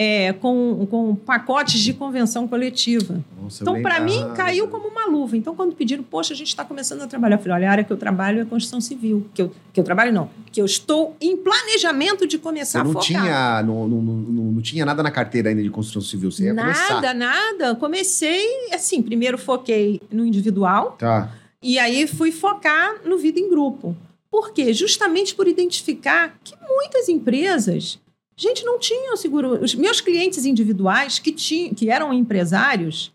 [0.00, 3.20] é, com, com pacotes de convenção coletiva.
[3.42, 5.36] Nossa, Então, para mim, caiu como uma luva.
[5.36, 7.84] Então, quando pediram, poxa, a gente está começando a trabalhar, eu falei, olha, a área
[7.84, 9.26] que eu trabalho é construção civil.
[9.34, 10.30] Que eu, que eu trabalho, não.
[10.52, 13.04] Que eu estou em planejamento de Você começar não a focar.
[13.04, 16.30] tinha, não, não, não, não, não tinha nada na carteira ainda de construção civil.
[16.30, 17.00] Você ia começar.
[17.02, 17.74] nada, nada.
[17.74, 21.32] Comecei, assim, primeiro foquei no individual Tá.
[21.60, 23.96] e aí fui focar no vida em grupo.
[24.30, 24.72] Por quê?
[24.72, 27.98] Justamente por identificar que muitas empresas,
[28.38, 29.62] gente, não tinham seguro.
[29.62, 33.12] Os meus clientes individuais, que, tinham, que eram empresários,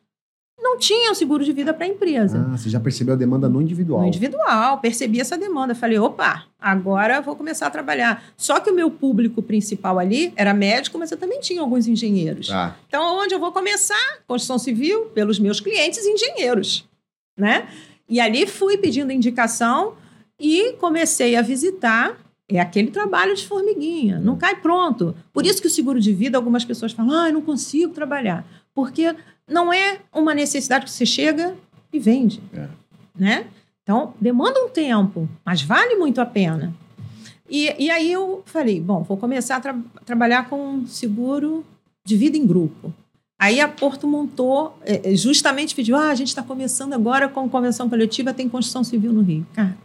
[0.60, 2.48] não tinham seguro de vida para a empresa.
[2.50, 4.02] Ah, você já percebeu a demanda no individual.
[4.02, 5.74] No individual, percebi essa demanda.
[5.76, 8.24] Falei, opa, agora vou começar a trabalhar.
[8.38, 12.48] Só que o meu público principal ali era médico, mas eu também tinha alguns engenheiros.
[12.48, 12.78] Tá.
[12.88, 14.20] Então, onde eu vou começar?
[14.28, 16.88] Construção civil, pelos meus clientes engenheiros,
[17.38, 17.68] né?
[18.08, 19.96] E ali fui pedindo indicação
[20.40, 22.18] e comecei a visitar.
[22.50, 25.16] É aquele trabalho de formiguinha, não cai pronto.
[25.32, 28.46] Por isso que o seguro de vida, algumas pessoas falam, ah, eu não consigo trabalhar.
[28.76, 29.16] Porque
[29.48, 31.56] não é uma necessidade que você chega
[31.92, 32.68] e vende, É.
[33.18, 33.48] né?
[33.82, 36.74] Então, demanda um tempo, mas vale muito a pena.
[37.50, 41.66] E, e aí eu falei, bom, vou começar a tra- trabalhar com seguro
[42.06, 42.94] de vida em grupo.
[43.40, 47.48] Aí a Porto montou, é, é, justamente pediu, ah, a gente está começando agora com
[47.50, 49.46] convenção coletiva, tem construção civil no Rio.
[49.54, 49.78] Cara,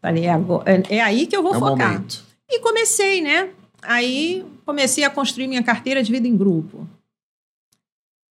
[0.00, 1.92] falei, é, agora- é- é aí que eu vou é focar.
[1.92, 2.24] momento.
[2.50, 3.50] E comecei, né?
[3.82, 6.86] Aí comecei a construir minha carteira de vida em grupo.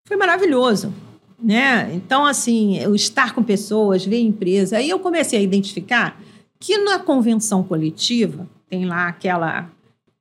[0.08, 0.94] Foi maravilhoso,
[1.42, 1.92] né?
[1.94, 4.78] Então, assim, eu estar com pessoas, ver empresa.
[4.78, 6.20] Aí eu comecei a identificar
[6.60, 9.70] que na convenção coletiva tem lá aquela.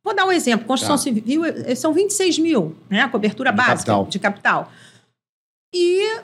[0.03, 1.03] Vou dar um exemplo: construção tá.
[1.03, 3.03] civil eh, são 26 mil, né?
[3.03, 4.07] A cobertura de básica capital.
[4.07, 4.73] de capital.
[5.75, 6.21] E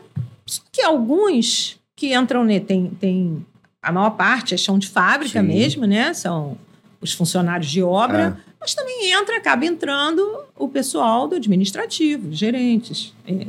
[0.72, 3.44] que alguns que entram, né, tem, tem
[3.82, 5.46] a maior parte é chão de fábrica Sim.
[5.46, 6.12] mesmo, né?
[6.12, 6.58] São
[7.00, 8.52] os funcionários de obra, é.
[8.60, 13.14] mas também entra, acaba entrando o pessoal do administrativo, gerentes.
[13.26, 13.46] É.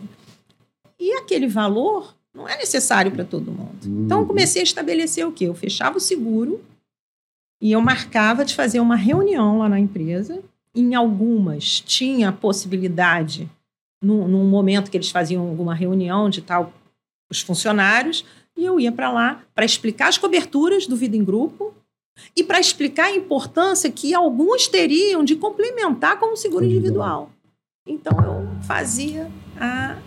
[1.00, 3.86] E aquele valor não é necessário para todo mundo.
[3.86, 4.06] Uhum.
[4.06, 5.46] Então, eu comecei a estabelecer o quê?
[5.46, 6.64] Eu fechava o seguro
[7.62, 10.42] e eu marcava de fazer uma reunião lá na empresa.
[10.74, 13.50] Em algumas tinha a possibilidade,
[14.02, 16.72] num, num momento que eles faziam alguma reunião de tal,
[17.30, 18.26] os funcionários,
[18.58, 21.74] e eu ia para lá para explicar as coberturas do Vida em Grupo
[22.36, 27.32] e para explicar a importância que alguns teriam de complementar com o seguro individual.
[27.88, 29.98] Então eu fazia a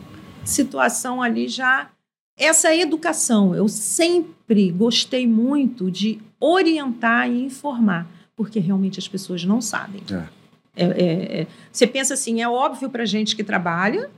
[0.45, 1.91] situação ali já
[2.37, 3.55] essa educação.
[3.55, 10.03] Eu sempre gostei muito de orientar e informar, porque realmente as pessoas não sabem.
[10.11, 10.45] É.
[10.77, 11.47] É, é, é.
[11.71, 14.11] você pensa assim, é óbvio para gente que trabalha,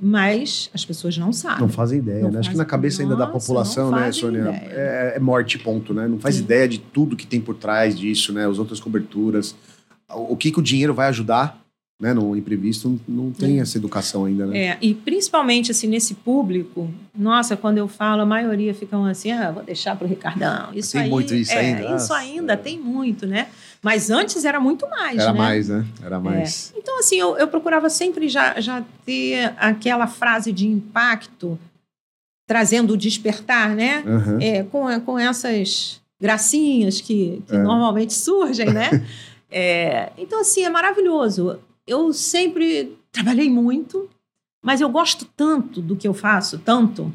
[0.00, 1.60] mas as pessoas não sabem.
[1.60, 2.40] Não fazem ideia, não né?
[2.40, 4.48] Acho que na cabeça ainda da população, né, Sônia?
[4.70, 6.08] É, é, morte, ponto, né?
[6.08, 6.42] Não faz Sim.
[6.42, 8.46] ideia de tudo que tem por trás disso, né?
[8.46, 9.54] As outras coberturas.
[10.08, 11.62] O que, que o dinheiro vai ajudar,
[12.00, 12.12] né?
[12.12, 13.62] No imprevisto, não tem é.
[13.62, 14.58] essa educação ainda, né?
[14.58, 19.52] É, e principalmente, assim, nesse público, nossa, quando eu falo, a maioria ficam assim, ah,
[19.52, 20.74] vou deixar para o Ricardão.
[20.74, 21.96] Isso tem aí, muito isso é, ainda?
[21.96, 23.46] Isso ainda, tem muito, né?
[23.84, 25.38] Mas antes era muito mais, Era né?
[25.38, 25.86] mais, né?
[26.02, 26.72] Era mais.
[26.74, 26.78] É.
[26.78, 31.58] Então, assim, eu, eu procurava sempre já, já ter aquela frase de impacto,
[32.48, 34.02] trazendo o despertar, né?
[34.06, 34.38] Uhum.
[34.40, 37.58] É, com, com essas gracinhas que, que é.
[37.58, 39.06] normalmente surgem, né?
[39.52, 41.58] é, então, assim, é maravilhoso.
[41.86, 44.08] Eu sempre trabalhei muito,
[44.62, 47.12] mas eu gosto tanto do que eu faço, tanto,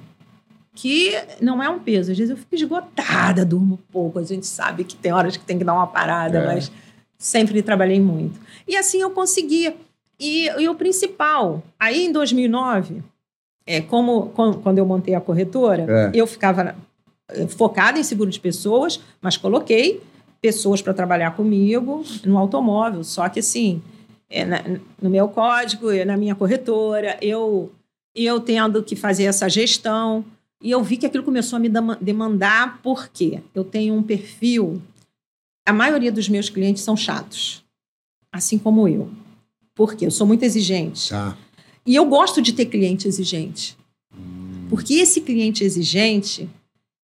[0.82, 1.12] que
[1.42, 2.10] não é um peso.
[2.10, 4.18] Às vezes eu fico esgotada, durmo pouco.
[4.18, 6.46] A gente sabe que tem horas que tem que dar uma parada, é.
[6.46, 6.72] mas
[7.18, 8.40] sempre trabalhei muito.
[8.66, 9.76] E assim eu conseguia.
[10.18, 13.04] E, e o principal, aí em 2009,
[13.68, 16.12] é, como, quando eu montei a corretora, é.
[16.14, 16.74] eu ficava
[17.28, 20.02] eh, focada em seguro de pessoas, mas coloquei
[20.42, 23.04] pessoas para trabalhar comigo no automóvel.
[23.04, 23.82] Só que assim,
[24.30, 24.62] é, na,
[25.02, 27.70] no meu código, na minha corretora, eu
[28.16, 30.24] eu tendo que fazer essa gestão.
[30.62, 31.70] E eu vi que aquilo começou a me
[32.02, 34.82] demandar, porque eu tenho um perfil.
[35.66, 37.64] A maioria dos meus clientes são chatos,
[38.32, 39.10] assim como eu.
[39.74, 41.10] Porque eu sou muito exigente.
[41.10, 41.38] Tá.
[41.86, 43.78] E eu gosto de ter cliente exigente.
[44.14, 44.68] Hum.
[44.70, 46.50] Porque esse cliente exigente,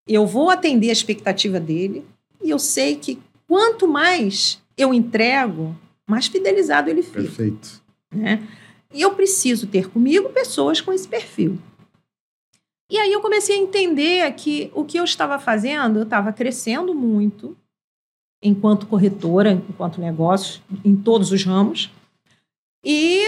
[0.08, 2.04] eu vou atender a expectativa dele
[2.44, 7.22] e eu sei que quanto mais eu entrego, mais fidelizado ele fica.
[7.22, 7.82] Perfeito.
[8.14, 8.46] Né?
[8.94, 11.58] E eu preciso ter comigo pessoas com esse perfil.
[12.90, 16.94] E aí eu comecei a entender que o que eu estava fazendo, eu estava crescendo
[16.94, 17.58] muito
[18.44, 21.92] enquanto corretora, enquanto negócio, em todos os ramos.
[22.84, 23.24] E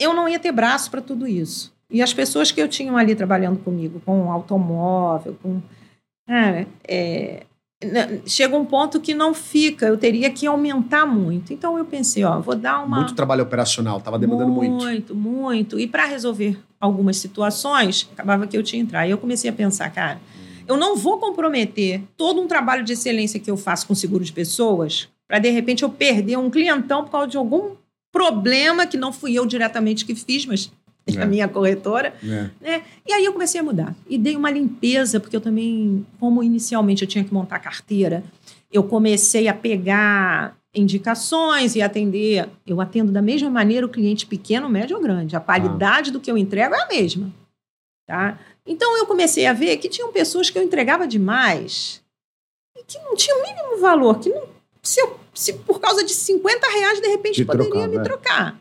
[0.00, 1.72] eu não ia ter braço para tudo isso.
[1.90, 5.60] E as pessoas que eu tinha ali trabalhando comigo, com automóvel, com.
[6.26, 7.46] Cara, é,
[8.26, 11.52] chega um ponto que não fica, eu teria que aumentar muito.
[11.52, 12.98] Então eu pensei, ó, vou dar uma.
[12.98, 14.84] Muito trabalho operacional, estava demandando muito.
[14.84, 15.80] Muito, muito.
[15.80, 19.06] E para resolver algumas situações, acabava que eu tinha que entrar.
[19.06, 20.20] E eu comecei a pensar, cara,
[20.66, 24.32] eu não vou comprometer todo um trabalho de excelência que eu faço com seguro de
[24.32, 27.72] pessoas para de repente eu perder um clientão por causa de algum
[28.10, 30.72] problema que não fui eu diretamente que fiz, mas
[31.06, 31.22] é.
[31.22, 32.14] a minha corretora.
[32.22, 32.50] É.
[32.60, 32.82] Né?
[33.06, 33.94] E aí eu comecei a mudar.
[34.08, 38.24] E dei uma limpeza, porque eu também, como inicialmente eu tinha que montar carteira,
[38.72, 42.48] eu comecei a pegar indicações e atender.
[42.66, 45.36] Eu atendo da mesma maneira o cliente pequeno, médio ou grande.
[45.36, 46.12] A qualidade ah.
[46.12, 47.32] do que eu entrego é a mesma.
[48.06, 48.38] Tá?
[48.66, 52.02] Então eu comecei a ver que tinham pessoas que eu entregava demais
[52.76, 54.46] e que não tinham o mínimo valor, que não,
[54.82, 58.02] se, eu, se por causa de 50 reais, de repente, poderia trocar, me né?
[58.02, 58.60] trocar.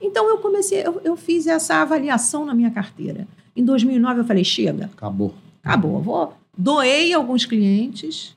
[0.00, 3.28] Então eu comecei, eu, eu fiz essa avaliação na minha carteira.
[3.54, 4.90] Em 2009 eu falei, chega.
[4.92, 5.34] Acabou.
[5.62, 6.00] Acabou.
[6.00, 8.36] Vou, doei alguns clientes,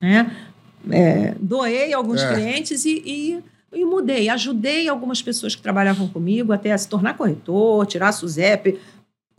[0.00, 0.34] né?
[0.90, 2.34] É, doei alguns é.
[2.34, 3.42] clientes e, e,
[3.72, 4.28] e, mudei.
[4.28, 8.80] Ajudei algumas pessoas que trabalhavam comigo até a se tornar corretor, tirar a SUSEP.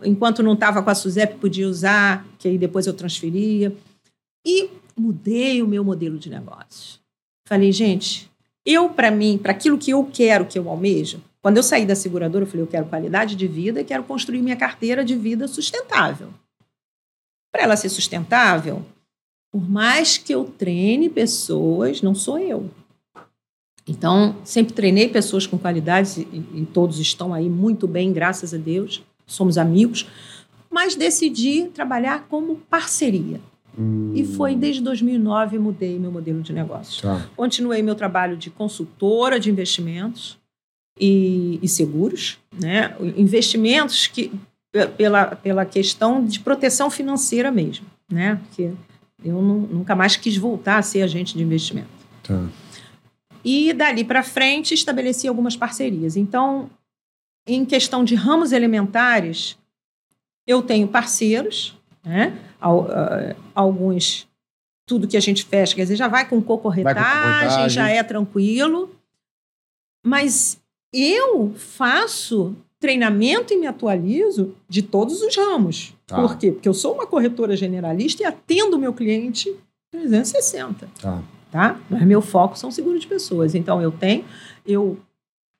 [0.04, 3.76] Enquanto não estava com a SUSEP, podia usar, que aí depois eu transferia.
[4.46, 7.00] E mudei o meu modelo de negócio.
[7.48, 8.30] Falei, gente,
[8.66, 11.96] eu, para mim, para aquilo que eu quero, que eu almejo, quando eu saí da
[11.96, 15.46] seguradora, eu falei, eu quero qualidade de vida e quero construir minha carteira de vida
[15.48, 16.34] sustentável.
[17.52, 18.86] Para ela ser sustentável,
[19.54, 22.70] por mais que eu treine pessoas, não sou eu.
[23.88, 26.22] Então, sempre treinei pessoas com qualidades e,
[26.56, 29.04] e todos estão aí muito bem, graças a Deus.
[29.28, 30.08] Somos amigos.
[30.72, 33.40] Mas decidi trabalhar como parceria.
[33.78, 34.12] Hum.
[34.16, 37.04] E foi desde 2009 mudei meu modelo de negócio.
[37.04, 37.30] Tá.
[37.36, 40.36] Continuei meu trabalho de consultora de investimentos
[41.00, 42.96] e, e seguros, né?
[43.18, 44.32] Investimentos que
[44.72, 48.40] pe- pela, pela questão de proteção financeira mesmo, né?
[48.48, 48.72] Porque
[49.24, 51.88] eu nu- nunca mais quis voltar a ser agente de investimento.
[52.24, 52.46] Tá.
[53.44, 56.16] E dali para frente estabeleci algumas parcerias.
[56.16, 56.70] Então,
[57.48, 59.58] em questão de ramos elementares,
[60.48, 62.38] eu tenho parceiros, né?
[62.62, 64.28] Ah, alguns,
[64.88, 67.70] tudo que a gente fecha, quer dizer, já vai com cocorretagem, cocorretagem.
[67.70, 68.90] já é tranquilo.
[70.06, 70.62] Mas
[70.94, 75.94] eu faço treinamento e me atualizo de todos os ramos.
[76.06, 76.18] Tá.
[76.22, 76.52] Por quê?
[76.52, 79.56] Porque eu sou uma corretora generalista e atendo o meu cliente
[79.90, 81.24] 360 Tá.
[81.50, 81.80] tá?
[81.90, 83.56] Mas meu foco são seguros de pessoas.
[83.56, 84.26] Então eu tenho,
[84.68, 84.98] eu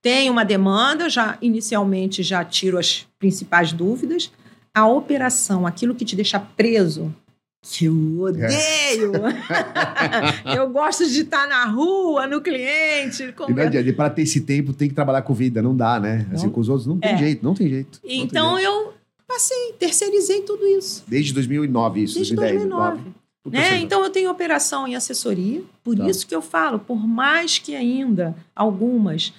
[0.02, 4.30] tenho uma demanda, já inicialmente já tiro as principais dúvidas.
[4.76, 7.16] A operação, aquilo que te deixa preso,
[7.64, 9.12] que eu odeio.
[10.56, 14.74] eu gosto de estar na rua, no cliente, E adianta, e pra ter esse tempo
[14.74, 16.28] tem que trabalhar com vida, não dá, né?
[16.34, 16.52] Assim, Não.
[16.54, 17.18] com os outros não tem É.
[17.18, 18.00] jeito, não tem jeito.
[18.04, 18.68] não tem Então jeito.
[18.70, 18.94] eu
[19.28, 21.04] passei, terceirizei tudo isso.
[21.08, 23.12] Desde 2009, isso, Desde 2010, 2009.
[23.44, 23.70] Puta, Né?
[23.70, 26.08] você- Então eu tenho operação em assessoria, por Tá.
[26.10, 29.34] isso que eu falo, por mais que ainda algumas,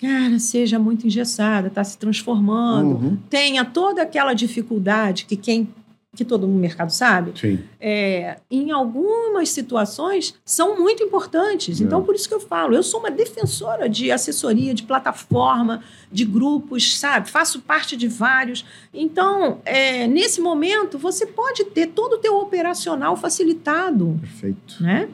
[0.00, 3.18] cara, seja muito engessada, está se transformando, Uhum.
[3.30, 5.68] tenha toda aquela dificuldade que quem
[6.18, 7.32] que todo mundo mercado sabe,
[7.80, 11.80] é, em algumas situações são muito importantes.
[11.80, 11.84] É.
[11.84, 16.24] Então, por isso que eu falo, eu sou uma defensora de assessoria, de plataforma, de
[16.24, 17.30] grupos, sabe?
[17.30, 18.64] Faço parte de vários.
[18.92, 24.82] Então, é, nesse momento, você pode ter todo o teu operacional facilitado, Perfeito.
[24.82, 25.08] né?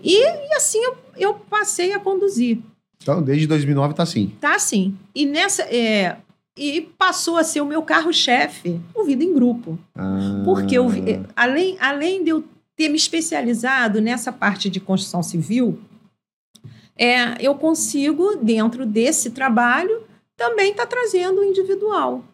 [0.00, 2.60] E, e assim eu, eu passei a conduzir.
[3.02, 4.32] Então, desde 2009 tá assim.
[4.40, 4.96] Tá assim.
[5.12, 5.62] E nessa.
[5.62, 6.18] é,
[6.56, 9.78] e passou a ser o meu carro-chefe, o Vida em Grupo.
[9.94, 12.44] Ah, Porque eu, eh, além, além de eu
[12.76, 15.80] ter me especializado nessa parte de construção civil,
[16.96, 20.02] é, eu consigo, dentro desse trabalho,
[20.36, 22.24] também estar trazendo o individual.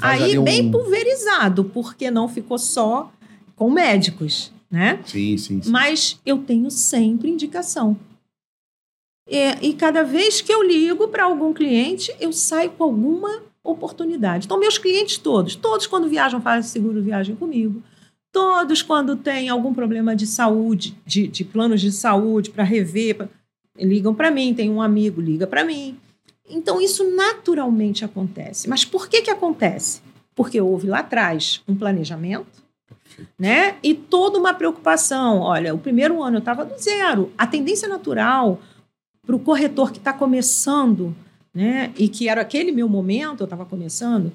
[0.00, 0.44] Aí um...
[0.44, 3.10] bem pulverizado, porque não ficou só
[3.54, 5.00] com médicos, né?
[5.06, 5.70] Sim, sim, sim.
[5.70, 7.96] Mas eu tenho sempre indicação.
[9.28, 14.46] É, e cada vez que eu ligo para algum cliente, eu saio com alguma oportunidade.
[14.46, 17.82] Então, meus clientes todos, todos quando viajam, fazem seguro viagem comigo.
[18.32, 23.28] Todos quando têm algum problema de saúde, de, de planos de saúde para rever, pra-
[23.76, 24.54] ligam para mim.
[24.54, 25.98] Tem um amigo, liga para mim.
[26.48, 28.68] Então, isso naturalmente acontece.
[28.68, 30.00] Mas por que, que acontece?
[30.34, 32.62] Porque houve lá atrás um planejamento,
[33.38, 33.76] né?
[33.82, 35.40] E toda uma preocupação.
[35.40, 37.30] Olha, o primeiro ano eu estava do zero.
[37.36, 38.60] A tendência natural
[39.26, 41.14] para o corretor que está começando,
[41.54, 41.92] né?
[41.98, 44.32] E que era aquele meu momento, eu estava começando.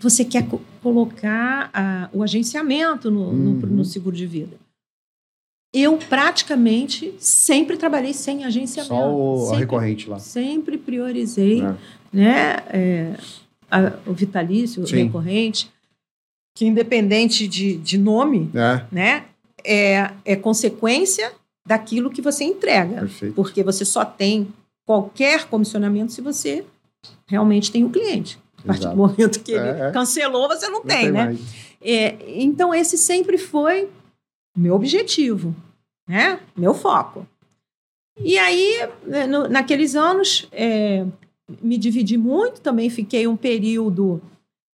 [0.00, 3.76] Você quer co- colocar a- o agenciamento no, no- Uhum.
[3.76, 4.56] no seguro de vida.
[5.72, 8.94] Eu praticamente sempre trabalhei sem agenciamento.
[8.94, 10.18] Só o, a sempre, recorrente lá.
[10.18, 11.74] sempre priorizei É.
[12.12, 13.14] né, é,
[13.70, 15.04] a- o vitalício, o Sim.
[15.04, 15.70] recorrente,
[16.56, 19.24] que independente de, de nome, É, né,
[19.64, 21.32] é, é consequência
[21.66, 23.00] daquilo que você entrega.
[23.00, 23.34] perfeito.
[23.34, 24.48] Porque você só tem
[24.88, 26.64] qualquer comissionamento se você
[27.26, 28.38] realmente tem o cliente.
[28.60, 28.96] A partir Exato.
[28.96, 29.90] do momento que ele É, é.
[29.92, 31.24] cancelou, você não, Não tem, né?
[31.26, 31.40] mais.
[31.82, 33.90] É, então, esse sempre foi
[34.56, 35.54] meu objetivo,
[36.08, 36.40] né?
[36.56, 37.26] meu foco.
[38.18, 41.04] E aí, né, no- naqueles anos, é,
[41.62, 44.20] me dividi muito, também fiquei um período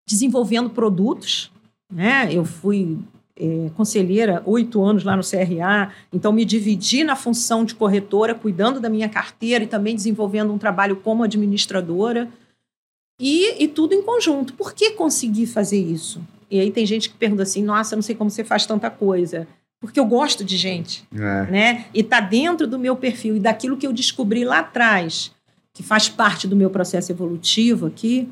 [0.08, 1.50] desenvolvendo produtos.
[1.92, 2.32] Né?
[2.32, 2.98] Eu fui
[3.38, 8.80] é, conselheira oito anos lá no CRA, então me dividi na função de corretora, cuidando
[8.80, 12.28] da minha carteira e também desenvolvendo um trabalho como administradora.
[13.20, 14.54] E, e tudo em conjunto.
[14.54, 16.20] Por que consegui fazer isso?
[16.50, 18.90] E aí tem gente que pergunta assim: nossa, eu não sei como você faz tanta
[18.90, 19.46] coisa.
[19.80, 21.84] Porque eu gosto de gente, É, né?
[21.92, 25.30] E está dentro do meu perfil e daquilo que eu descobri lá atrás,
[25.74, 28.28] que faz parte do meu processo evolutivo aqui.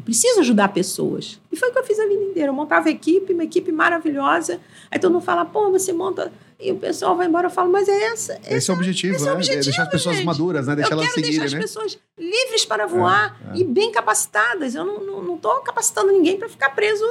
[0.00, 1.38] Eu preciso ajudar pessoas.
[1.52, 2.48] E foi o que eu fiz a vida inteira.
[2.48, 4.58] Eu montava equipe, uma equipe maravilhosa.
[4.90, 6.32] Aí todo mundo fala, pô, você monta.
[6.58, 7.48] E o pessoal vai embora.
[7.48, 8.40] Eu falo, mas é essa.
[8.48, 9.36] esse é o objetivo, esse é o né?
[9.36, 10.24] objetivo, deixar as pessoas gente.
[10.24, 10.76] maduras, né?
[10.76, 11.60] Deixar eu elas quero deixar seguirem, as né?
[11.60, 13.58] pessoas livres para voar é.
[13.58, 14.74] e bem capacitadas.
[14.74, 17.04] Eu não estou capacitando ninguém para ficar preso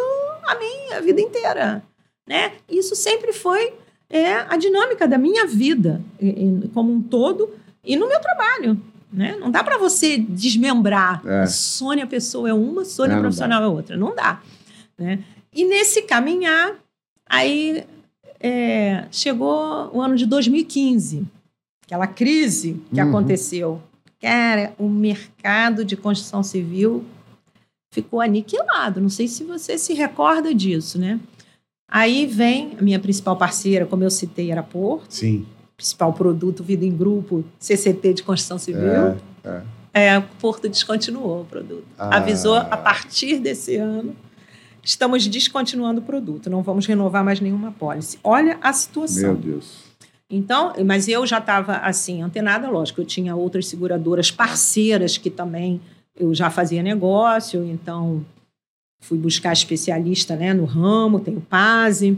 [0.44, 1.84] a mim a vida inteira.
[2.28, 2.54] Né?
[2.68, 3.74] Isso sempre foi
[4.10, 6.02] é, a dinâmica da minha vida
[6.74, 8.82] como um todo e no meu trabalho.
[9.12, 9.36] Né?
[9.40, 11.26] Não dá para você desmembrar.
[11.26, 11.46] É.
[11.48, 13.98] Sônia Pessoa é uma, Sônia É, Profissional é outra.
[13.98, 14.42] Não dá.
[14.98, 15.24] Né?
[15.54, 16.76] E nesse caminhar,
[17.28, 17.84] aí
[18.40, 21.26] é, chegou o ano de 2015,
[21.86, 23.10] aquela crise que Uhum.
[23.10, 23.82] aconteceu
[24.22, 27.06] Cara, o mercado de construção civil
[27.94, 29.00] ficou aniquilado.
[29.00, 31.20] Não sei se você se recorda disso, né?
[31.90, 35.10] Aí vem a minha principal parceira, como eu citei, era Porto.
[35.10, 35.46] Sim.
[35.80, 38.92] Principal produto, Vida em Grupo, CCT de construção civil.
[38.92, 39.64] É,
[39.94, 40.06] é.
[40.08, 41.86] é Porto descontinuou o produto.
[41.98, 42.18] Ah.
[42.18, 44.14] Avisou a partir desse ano.
[44.84, 48.20] Estamos descontinuando o produto, não vamos renovar mais nenhuma pólice.
[48.22, 49.36] Olha a situação.
[49.36, 49.86] Meu Deus.
[50.30, 55.80] Então, mas eu já estava assim, antenada, lógico, eu tinha outras seguradoras parceiras que também
[56.14, 58.26] eu já fazia negócio, então
[59.00, 62.18] fui buscar especialista né, no ramo, tenho PASE.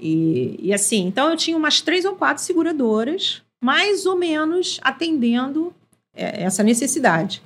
[0.00, 5.72] E, e assim, então eu tinha umas três ou quatro seguradoras, mais ou menos atendendo
[6.14, 7.42] é, essa necessidade.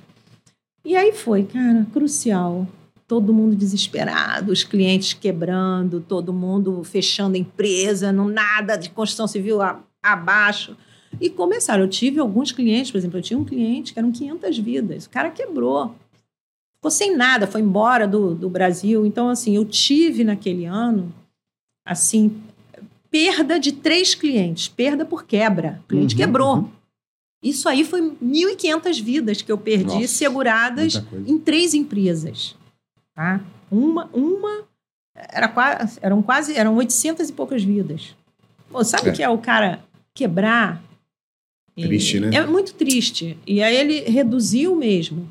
[0.83, 2.67] E aí foi, cara, crucial.
[3.07, 9.61] Todo mundo desesperado, os clientes quebrando, todo mundo fechando empresa, não nada de construção civil
[9.61, 10.77] a, abaixo.
[11.19, 11.83] E começaram.
[11.83, 15.05] Eu tive alguns clientes, por exemplo, eu tinha um cliente que eram 500 vidas.
[15.05, 15.95] O cara quebrou.
[16.77, 19.05] Ficou sem nada, foi embora do, do Brasil.
[19.05, 21.11] Então, assim, eu tive naquele ano,
[21.89, 22.41] assim,
[23.09, 24.67] perda de três clientes.
[24.67, 25.81] Perda por quebra.
[25.85, 26.55] O cliente Uhum, quebrou.
[26.57, 26.69] uhum.
[27.41, 32.55] Isso aí foi 1.500 vidas que eu perdi Nossa, seguradas em três empresas.
[33.15, 33.41] Tá?
[33.71, 34.63] Uma, uma
[35.15, 38.15] era quase, eram quase eram 800 e poucas vidas.
[38.69, 39.15] Pô, sabe o É.
[39.15, 39.83] que é o cara
[40.13, 40.81] quebrar?
[41.77, 42.29] E- Triste, né?
[42.35, 43.37] É muito triste.
[43.47, 45.29] E aí ele reduziu mesmo.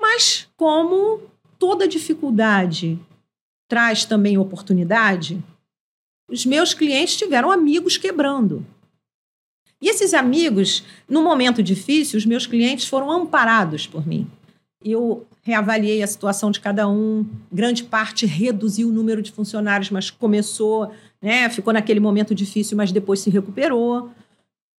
[0.00, 1.22] Mas como
[1.58, 2.98] toda dificuldade
[3.66, 5.42] traz também oportunidade,
[6.28, 8.64] os meus clientes tiveram amigos quebrando.
[9.80, 14.26] E esses amigos, no momento difícil, os meus clientes foram amparados por mim.
[14.82, 20.10] Eu reavaliei a situação de cada um, grande parte reduziu o número de funcionários, mas
[20.10, 24.10] começou, né, ficou naquele momento difícil, mas depois se recuperou.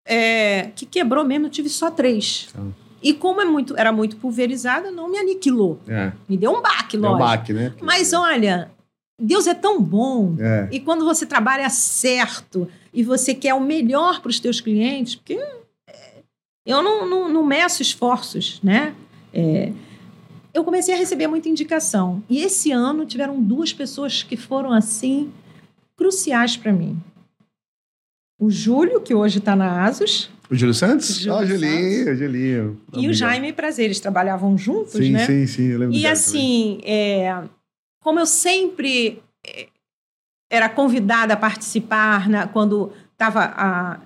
[0.06, 2.48] É, que quebrou mesmo, eu tive só três.
[2.50, 2.74] Então.
[3.04, 5.80] E como é muito, era muito pulverizada, não me aniquilou.
[5.88, 6.12] É.
[6.28, 7.20] Me deu um baque, É um lógico.
[7.20, 7.74] baque, né?
[7.82, 8.72] Mas olha,
[9.20, 10.36] Deus é tão bom.
[10.40, 10.70] É.
[10.72, 15.34] E quando você trabalha certo e você quer o melhor para os teus clientes, porque
[15.88, 16.14] é,
[16.66, 18.94] eu não, não, não meço esforços, né?
[19.34, 19.72] É,
[20.54, 22.24] eu comecei a receber muita indicação.
[22.30, 25.32] E esse ano tiveram duas pessoas que foram, assim,
[25.96, 26.98] cruciais para mim.
[28.40, 31.18] O Júlio, que hoje está na ASUS, O Júlio Santos?
[31.20, 32.14] Júlio Ah, o Julinho, Santos.
[32.14, 32.82] o Julinho.
[32.94, 33.14] e o Amigão.
[33.14, 33.86] Jaime Prazer.
[33.86, 35.26] Eles trabalhavam juntos, Sim, né?
[35.26, 35.64] sim, sim.
[35.70, 37.44] Eu lembro E assim, é,
[38.08, 39.68] como eu sempre é,
[40.50, 44.00] era convidada a participar na- quando estava a,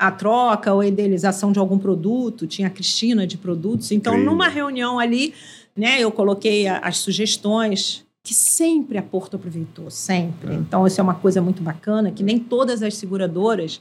[0.00, 3.92] a troca ou a idealização de algum produto, tinha a Cristina de produtos.
[3.92, 4.32] Então, Incrível.
[4.32, 5.32] numa reunião ali,
[5.76, 10.50] né, eu coloquei a- as sugestões que sempre a Porto aproveitou, sempre.
[10.50, 10.54] É.
[10.56, 13.80] Então, isso é uma coisa muito bacana, que nem todas as seguradoras,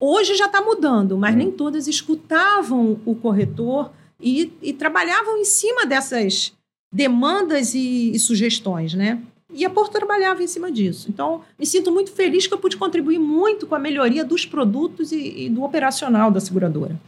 [0.00, 1.36] hoje já está mudando, mas É.
[1.36, 6.52] nem todas escutavam o corretor e, e trabalhavam em cima dessas
[6.92, 9.20] demandas e, e sugestões, né?
[9.54, 11.08] E a Porto trabalhava em cima disso.
[11.10, 15.12] Então, me sinto muito feliz que eu pude contribuir muito com a melhoria dos produtos
[15.12, 16.98] e, e do operacional da seguradora.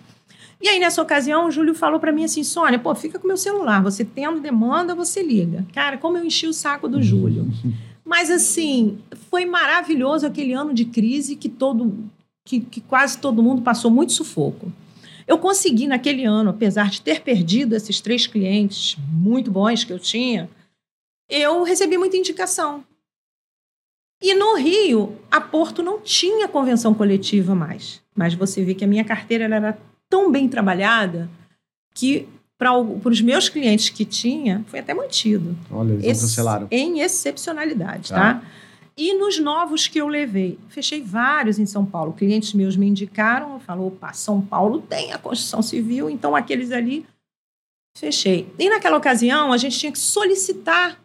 [0.60, 3.36] E aí, nessa ocasião, o Júlio falou para mim assim: Sônia, pô, fica com meu
[3.36, 3.82] celular.
[3.82, 5.66] Você tendo demanda, você liga.
[5.72, 7.46] Cara, como eu enchi o saco do Júlio.
[8.04, 8.98] Mas, assim,
[9.30, 11.94] foi maravilhoso aquele ano de crise que todo.
[12.46, 14.70] Que, que quase todo mundo passou muito sufoco.
[15.26, 19.98] Eu consegui, naquele ano, apesar de ter perdido esses três clientes muito bons que eu
[19.98, 20.48] tinha,
[21.28, 22.84] eu recebi muita indicação.
[24.22, 28.00] E no Rio, a Porto não tinha convenção coletiva mais.
[28.14, 31.28] Mas você vê que a minha carteira era tão bem trabalhada
[31.94, 35.56] que para os meus clientes que tinha, foi até mantido.
[35.70, 36.68] Olha, eles Ex- cancelaram.
[36.70, 38.34] Em excepcionalidade, Tá.
[38.34, 38.42] tá?
[38.96, 42.12] E nos novos que eu levei, fechei vários em São Paulo.
[42.12, 47.04] Clientes meus me indicaram, falou, opa, São Paulo tem a construção civil, então aqueles ali
[47.96, 48.52] fechei.
[48.58, 50.98] E naquela ocasião a gente tinha que solicitar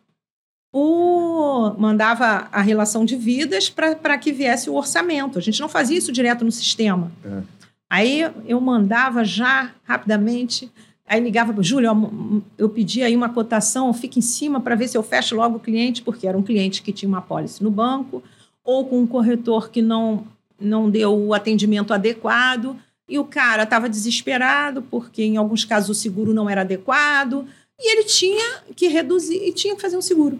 [0.71, 5.39] o mandava a relação de vidas para que viesse o orçamento.
[5.39, 7.11] A gente não fazia isso direto no sistema.
[7.25, 7.41] É.
[7.89, 10.71] Aí eu mandava já rapidamente
[11.09, 11.89] Aí ligava para o Júlio,
[12.55, 15.59] eu pedi aí uma cotação, fica em cima para ver se eu fecho logo o
[15.59, 18.21] cliente, porque era um cliente que tinha uma pólice no banco,
[18.63, 20.27] ou com um corretor que não,
[20.61, 22.77] não deu o atendimento adequado,
[23.09, 27.47] e o cara estava desesperado, porque em alguns casos o seguro não era adequado,
[27.79, 30.39] e ele tinha que reduzir, e tinha que fazer um seguro.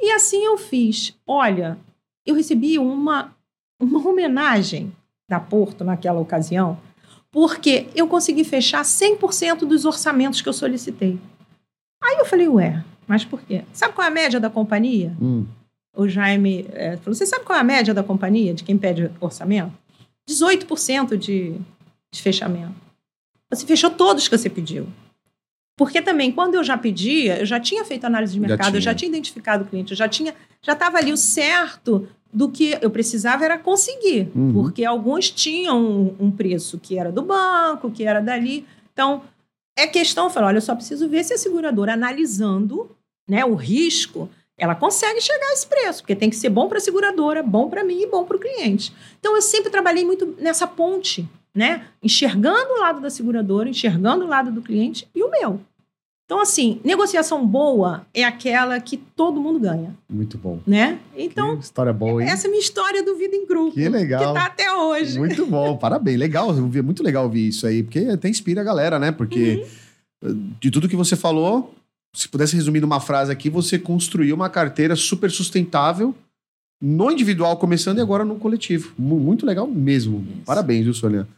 [0.00, 1.14] E assim eu fiz.
[1.26, 1.76] Olha,
[2.24, 3.36] eu recebi uma,
[3.78, 4.90] uma homenagem
[5.28, 6.78] da Porto naquela ocasião,
[7.32, 11.18] porque eu consegui fechar 100% dos orçamentos que eu solicitei.
[12.04, 13.64] Aí eu falei, ué, mas por quê?
[13.72, 15.16] Sabe qual é a média da companhia?
[15.20, 15.46] Hum.
[15.96, 19.10] O Jaime é, falou, você sabe qual é a média da companhia, de quem pede
[19.18, 19.72] orçamento?
[20.28, 21.56] 18% de,
[22.12, 22.74] de fechamento.
[23.50, 24.86] Você fechou todos que você pediu.
[25.76, 28.94] Porque também, quando eu já pedia, eu já tinha feito análise de mercado, eu já
[28.94, 32.90] tinha identificado o cliente, eu já tinha, já estava ali o certo do que eu
[32.90, 34.52] precisava era conseguir, uhum.
[34.54, 38.66] porque alguns tinham um, um, preço que era do banco, que era dali.
[38.92, 39.22] Então,
[39.76, 42.90] é questão, eu falo, olha, eu só preciso ver se a seguradora analisando,
[43.28, 46.78] né, o risco, ela consegue chegar a esse preço, porque tem que ser bom para
[46.78, 48.92] a seguradora, bom para mim e bom para o cliente.
[49.18, 51.86] Então, eu sempre trabalhei muito nessa ponte, né?
[52.02, 55.60] Enxergando o lado da seguradora, enxergando o lado do cliente e o meu.
[56.32, 59.94] Então, assim, negociação boa é aquela que todo mundo ganha.
[60.08, 60.60] Muito bom.
[60.66, 60.98] Né?
[61.14, 61.58] Então.
[61.58, 62.30] Que história boa, hein?
[62.30, 63.74] Essa é a minha história do Vida em Grupo.
[63.74, 64.32] Que legal.
[64.32, 65.18] Que tá até hoje.
[65.18, 66.18] Muito bom, parabéns.
[66.18, 69.12] Legal, muito legal ouvir isso aí, porque até inspira a galera, né?
[69.12, 69.66] Porque
[70.22, 70.52] uhum.
[70.58, 71.74] de tudo que você falou,
[72.16, 76.14] se pudesse resumir numa frase aqui, você construiu uma carteira super sustentável
[76.80, 78.94] no individual começando e agora no coletivo.
[78.98, 80.26] Muito legal mesmo.
[80.26, 80.46] Isso.
[80.46, 81.28] Parabéns, viu, Sônia?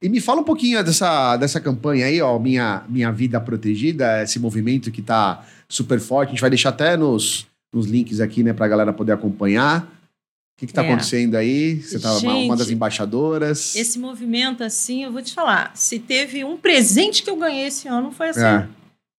[0.00, 4.38] E me fala um pouquinho dessa, dessa campanha aí, ó, Minha, Minha Vida Protegida, esse
[4.38, 6.28] movimento que tá super forte.
[6.28, 9.82] A gente vai deixar até nos, nos links aqui, né, pra galera poder acompanhar.
[9.84, 10.86] O que está é.
[10.86, 11.82] acontecendo aí?
[11.82, 13.74] Você tá uma, uma, das embaixadoras.
[13.76, 15.72] Esse movimento, assim, eu vou te falar.
[15.74, 18.40] Se teve um presente que eu ganhei esse ano, foi assim.
[18.40, 18.68] É.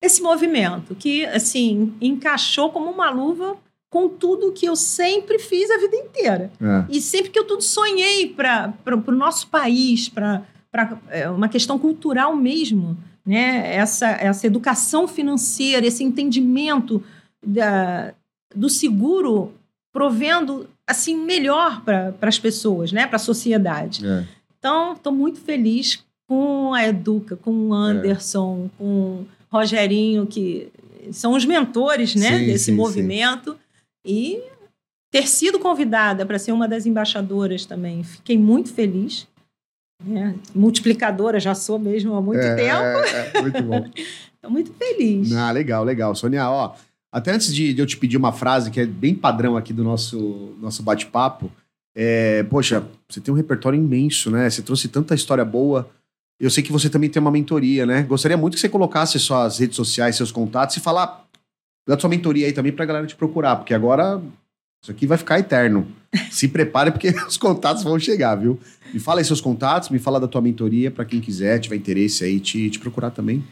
[0.01, 3.57] Esse movimento, que, assim, encaixou como uma luva
[3.89, 6.51] com tudo que eu sempre fiz a vida inteira.
[6.61, 6.85] É.
[6.89, 11.79] E sempre que eu tudo sonhei para o nosso país, para para é, uma questão
[11.79, 13.75] cultural mesmo, né?
[13.75, 17.03] Essa, essa educação financeira, esse entendimento
[17.43, 18.13] da,
[18.55, 19.53] do seguro
[19.91, 23.07] provendo assim melhor para as pessoas, né?
[23.07, 24.05] Para a sociedade.
[24.05, 24.25] É.
[24.57, 28.77] Então, estou muito feliz com a Educa, com o Anderson, é.
[28.77, 30.69] com o Rogerinho, que
[31.11, 33.53] são os mentores né, sim, desse sim, movimento.
[33.53, 33.57] Sim.
[34.07, 34.41] E
[35.11, 39.27] ter sido convidada para ser uma das embaixadoras também, fiquei muito feliz.
[40.09, 42.81] É, multiplicadora, já sou mesmo há muito é, tempo.
[42.81, 43.89] É, é muito bom.
[44.35, 45.33] Estou muito feliz.
[45.33, 46.15] Ah, legal, legal.
[46.15, 46.75] Sônia, ó,
[47.11, 49.83] até antes de, de, eu te pedir uma frase que é bem padrão aqui do
[49.83, 51.51] nosso, nosso bate-papo,
[51.95, 54.49] é, poxa, você tem um repertório imenso, né?
[54.49, 55.89] Você trouxe tanta história boa.
[56.39, 58.03] Eu sei que você também tem uma mentoria, né?
[58.03, 61.26] Gostaria muito que você colocasse suas redes sociais, seus contatos e falar
[61.87, 64.21] da sua mentoria aí também pra galera te procurar, porque agora
[64.83, 65.87] isso aqui vai ficar eterno.
[66.29, 68.59] Se prepare porque os contatos vão chegar, viu?
[68.93, 72.23] Me fala aí seus contatos, me fala da tua mentoria para quem quiser, tiver interesse
[72.23, 73.43] aí, te, te procurar também.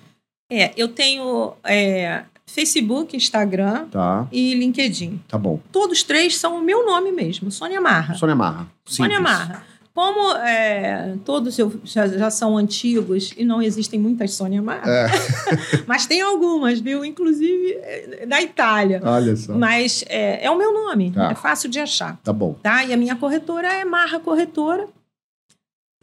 [0.52, 4.28] É, eu tenho é, Facebook, Instagram tá.
[4.32, 5.20] e LinkedIn.
[5.28, 5.60] Tá bom.
[5.72, 8.14] Todos três são o meu nome mesmo, Sônia Marra.
[8.16, 8.68] Sônia Marra.
[8.86, 8.96] Simples.
[8.96, 9.66] Sônia Marra.
[9.96, 15.08] Como é, todos eu, já, já, são antigos e não existem muitas Sônia Marra, é.
[15.88, 17.06] mas tem algumas, viu?
[17.06, 19.00] Inclusive é, da Itália.
[19.02, 19.54] Olha só.
[19.54, 21.32] Mas é, é o meu nome, tá.
[21.32, 22.20] é fácil de achar.
[22.22, 22.56] Tá bom.
[22.62, 22.84] Tá?
[22.84, 24.86] E a minha corretora é Marra Corretora.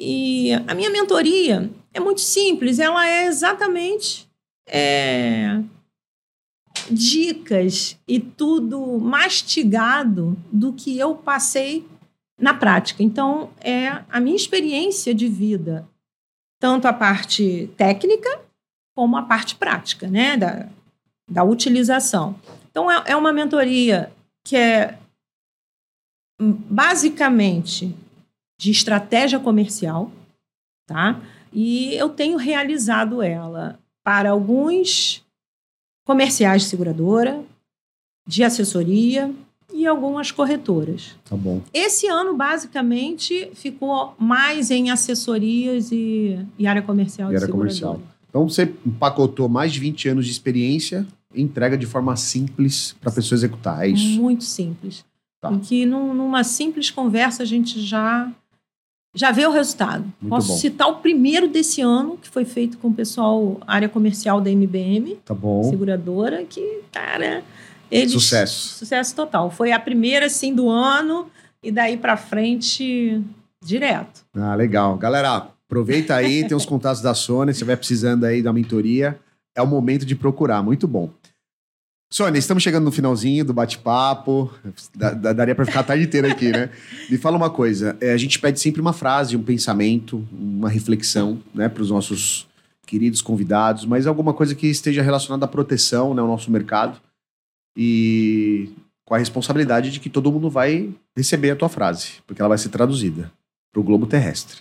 [0.01, 4.27] E a minha mentoria é muito simples, ela é exatamente
[4.67, 5.61] é,
[6.91, 11.87] dicas e tudo mastigado do que eu passei
[12.43, 13.05] na prática.
[13.05, 15.89] Então, é a minha experiência de vida,
[16.61, 18.43] tanto a parte técnica
[18.97, 20.69] como a parte prática, né, da,
[21.31, 22.35] da utilização.
[22.69, 24.13] Então, é, é uma mentoria
[24.45, 24.99] que é
[26.41, 27.95] basicamente
[28.61, 30.11] de estratégia comercial,
[30.87, 31.21] tá?
[31.53, 35.25] E eu tenho realizado ela para alguns
[36.05, 37.45] comerciais de seguradora,
[38.27, 39.33] de assessoria,
[39.75, 41.17] e algumas corretoras.
[41.25, 41.61] Tá bom.
[41.73, 48.01] Esse ano, basicamente, ficou mais em assessorias e, e área comercial e área comercial.
[48.29, 53.15] Então, você empacotou mais de 20 anos de experiência entrega de forma simples para a
[53.15, 54.21] pessoa executar, é isso?
[54.21, 55.05] Muito simples.
[55.41, 55.53] Tá.
[55.53, 58.31] Em que num, numa simples conversa a gente já
[59.15, 60.05] já vê o resultado.
[60.21, 60.57] Muito Posso bom.
[60.57, 65.17] citar o primeiro desse ano, que foi feito com o pessoal, área comercial da MBM,
[65.23, 65.63] tá bom.
[65.65, 67.45] seguradora, que, cara,
[67.93, 68.79] eles, sucesso.
[68.79, 69.51] Sucesso total.
[69.51, 71.31] Foi a primeira, assim, do ano
[71.63, 73.23] e daí para frente,
[73.63, 74.25] direto.
[74.35, 74.97] Ah, legal.
[74.97, 79.19] Galera, aproveita aí, tem os contatos da Sônia, se estiver precisando aí da mentoria,
[79.55, 80.63] é o momento de procurar.
[80.63, 81.11] Muito bom.
[82.11, 84.51] Sônia, estamos chegando no finalzinho do bate-papo.
[84.95, 86.71] Daria para ficar a tarde inteira aqui, né?
[87.09, 87.97] Me fala uma coisa.
[88.01, 92.47] É, a gente pede sempre uma frase, um pensamento, uma reflexão, né, para os nossos
[92.87, 97.01] queridos convidados, mas alguma coisa que esteja relacionada à proteção, né, ao nosso mercado
[97.77, 98.71] e
[99.05, 102.59] com a responsabilidade de que todo mundo vai receber a tua frase, porque ela vai
[102.59, 103.33] ser traduzida
[103.73, 104.61] para o globo terrestre.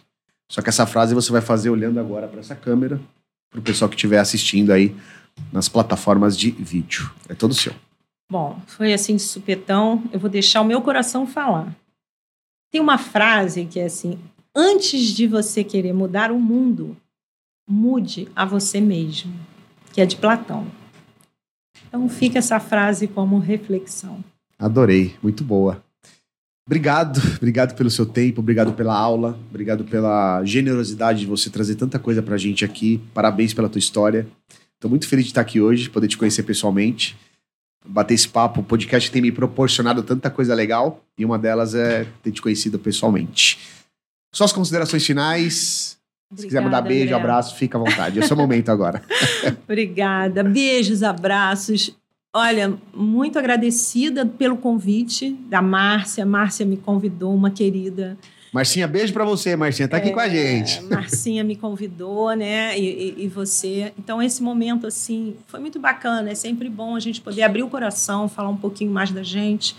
[0.49, 2.99] Só que essa frase você vai fazer olhando agora para essa câmera,
[3.49, 4.95] para o pessoal que estiver assistindo aí
[5.51, 7.09] nas plataformas de vídeo.
[7.29, 7.73] É todo seu.
[8.29, 10.03] Bom, foi assim de supetão.
[10.11, 11.75] Eu vou deixar o meu coração falar.
[12.71, 14.19] Tem uma frase que é assim:
[14.55, 16.95] antes de você querer mudar o mundo,
[17.69, 19.33] mude a você mesmo,
[19.93, 20.65] que é de Platão.
[21.91, 24.23] Então fica essa frase como reflexão.
[24.57, 25.83] Adorei, muito boa.
[26.65, 31.99] Obrigado, obrigado pelo seu tempo, obrigado pela aula, obrigado pela generosidade de você trazer tanta
[31.99, 33.01] coisa pra gente aqui.
[33.13, 34.25] Parabéns pela tua história.
[34.75, 37.17] Estou muito feliz de estar aqui hoje, poder te conhecer pessoalmente,
[37.85, 38.61] bater esse papo.
[38.61, 42.79] O podcast tem me proporcionado tanta coisa legal e uma delas é ter te conhecido
[42.79, 43.59] pessoalmente.
[44.33, 45.97] Suas considerações finais.
[46.35, 47.15] Se quiser mandar beijo, André.
[47.15, 48.19] abraço, fica à vontade.
[48.19, 49.01] É o seu momento agora.
[49.65, 50.43] Obrigada.
[50.43, 51.95] Beijos, abraços.
[52.33, 56.25] Olha, muito agradecida pelo convite da Márcia.
[56.25, 58.17] Márcia me convidou, uma querida.
[58.53, 60.81] Marcinha, beijo para você, Marcinha, tá aqui é, com a gente.
[60.89, 62.77] Marcinha me convidou, né?
[62.77, 63.93] E, e, e, você.
[63.97, 66.29] Então, esse momento, assim, foi muito bacana.
[66.29, 69.75] É sempre bom a gente poder abrir o coração, falar um pouquinho mais da gente.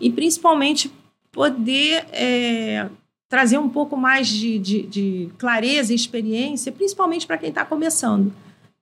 [0.00, 0.90] E, principalmente,
[1.30, 2.86] poder é,
[3.34, 8.32] trazer um pouco mais de, de, de clareza e experiência, principalmente para quem está começando.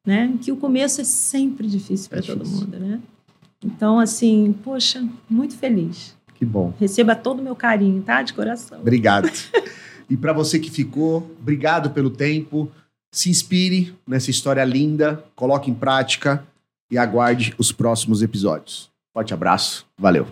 [0.04, 0.34] Né?
[0.42, 3.00] Que o começo é sempre difícil para é todo mundo, né?
[3.64, 6.14] Então, assim, poxa, muito feliz.
[6.34, 6.74] Que bom.
[6.78, 8.20] Receba todo o meu carinho, tá?
[8.20, 8.78] De coração.
[8.78, 9.30] Obrigado.
[10.10, 12.70] e para você que ficou, obrigado pelo tempo.
[13.10, 16.44] Se inspire nessa história linda, coloque em prática
[16.90, 18.90] e aguarde os próximos episódios.
[19.14, 20.26] Forte abraço, valeu.